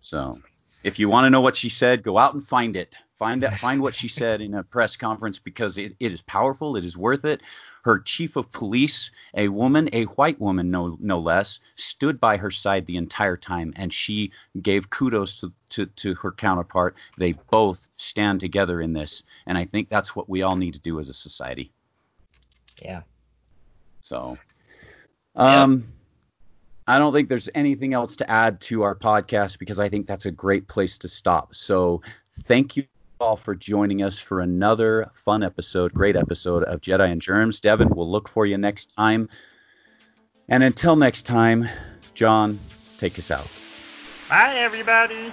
[0.00, 0.40] So
[0.84, 2.96] if you want to know what she said, go out and find it.
[3.14, 6.76] Find it, find what she said in a press conference because it, it is powerful.
[6.76, 7.40] It is worth it.
[7.84, 12.50] Her chief of police, a woman, a white woman, no no less, stood by her
[12.50, 14.30] side the entire time, and she
[14.62, 16.96] gave kudos to, to, to her counterpart.
[17.18, 20.80] They both stand together in this, and I think that's what we all need to
[20.80, 21.72] do as a society.
[22.80, 23.02] Yeah.
[24.00, 24.38] So,
[25.34, 25.84] um,
[26.86, 30.26] I don't think there's anything else to add to our podcast because I think that's
[30.26, 31.54] a great place to stop.
[31.54, 32.02] So,
[32.44, 32.84] thank you
[33.20, 37.60] all for joining us for another fun episode, great episode of Jedi and Germs.
[37.60, 39.28] Devin, we'll look for you next time.
[40.48, 41.68] And until next time,
[42.14, 42.58] John,
[42.98, 43.48] take us out.
[44.28, 45.32] Bye, everybody.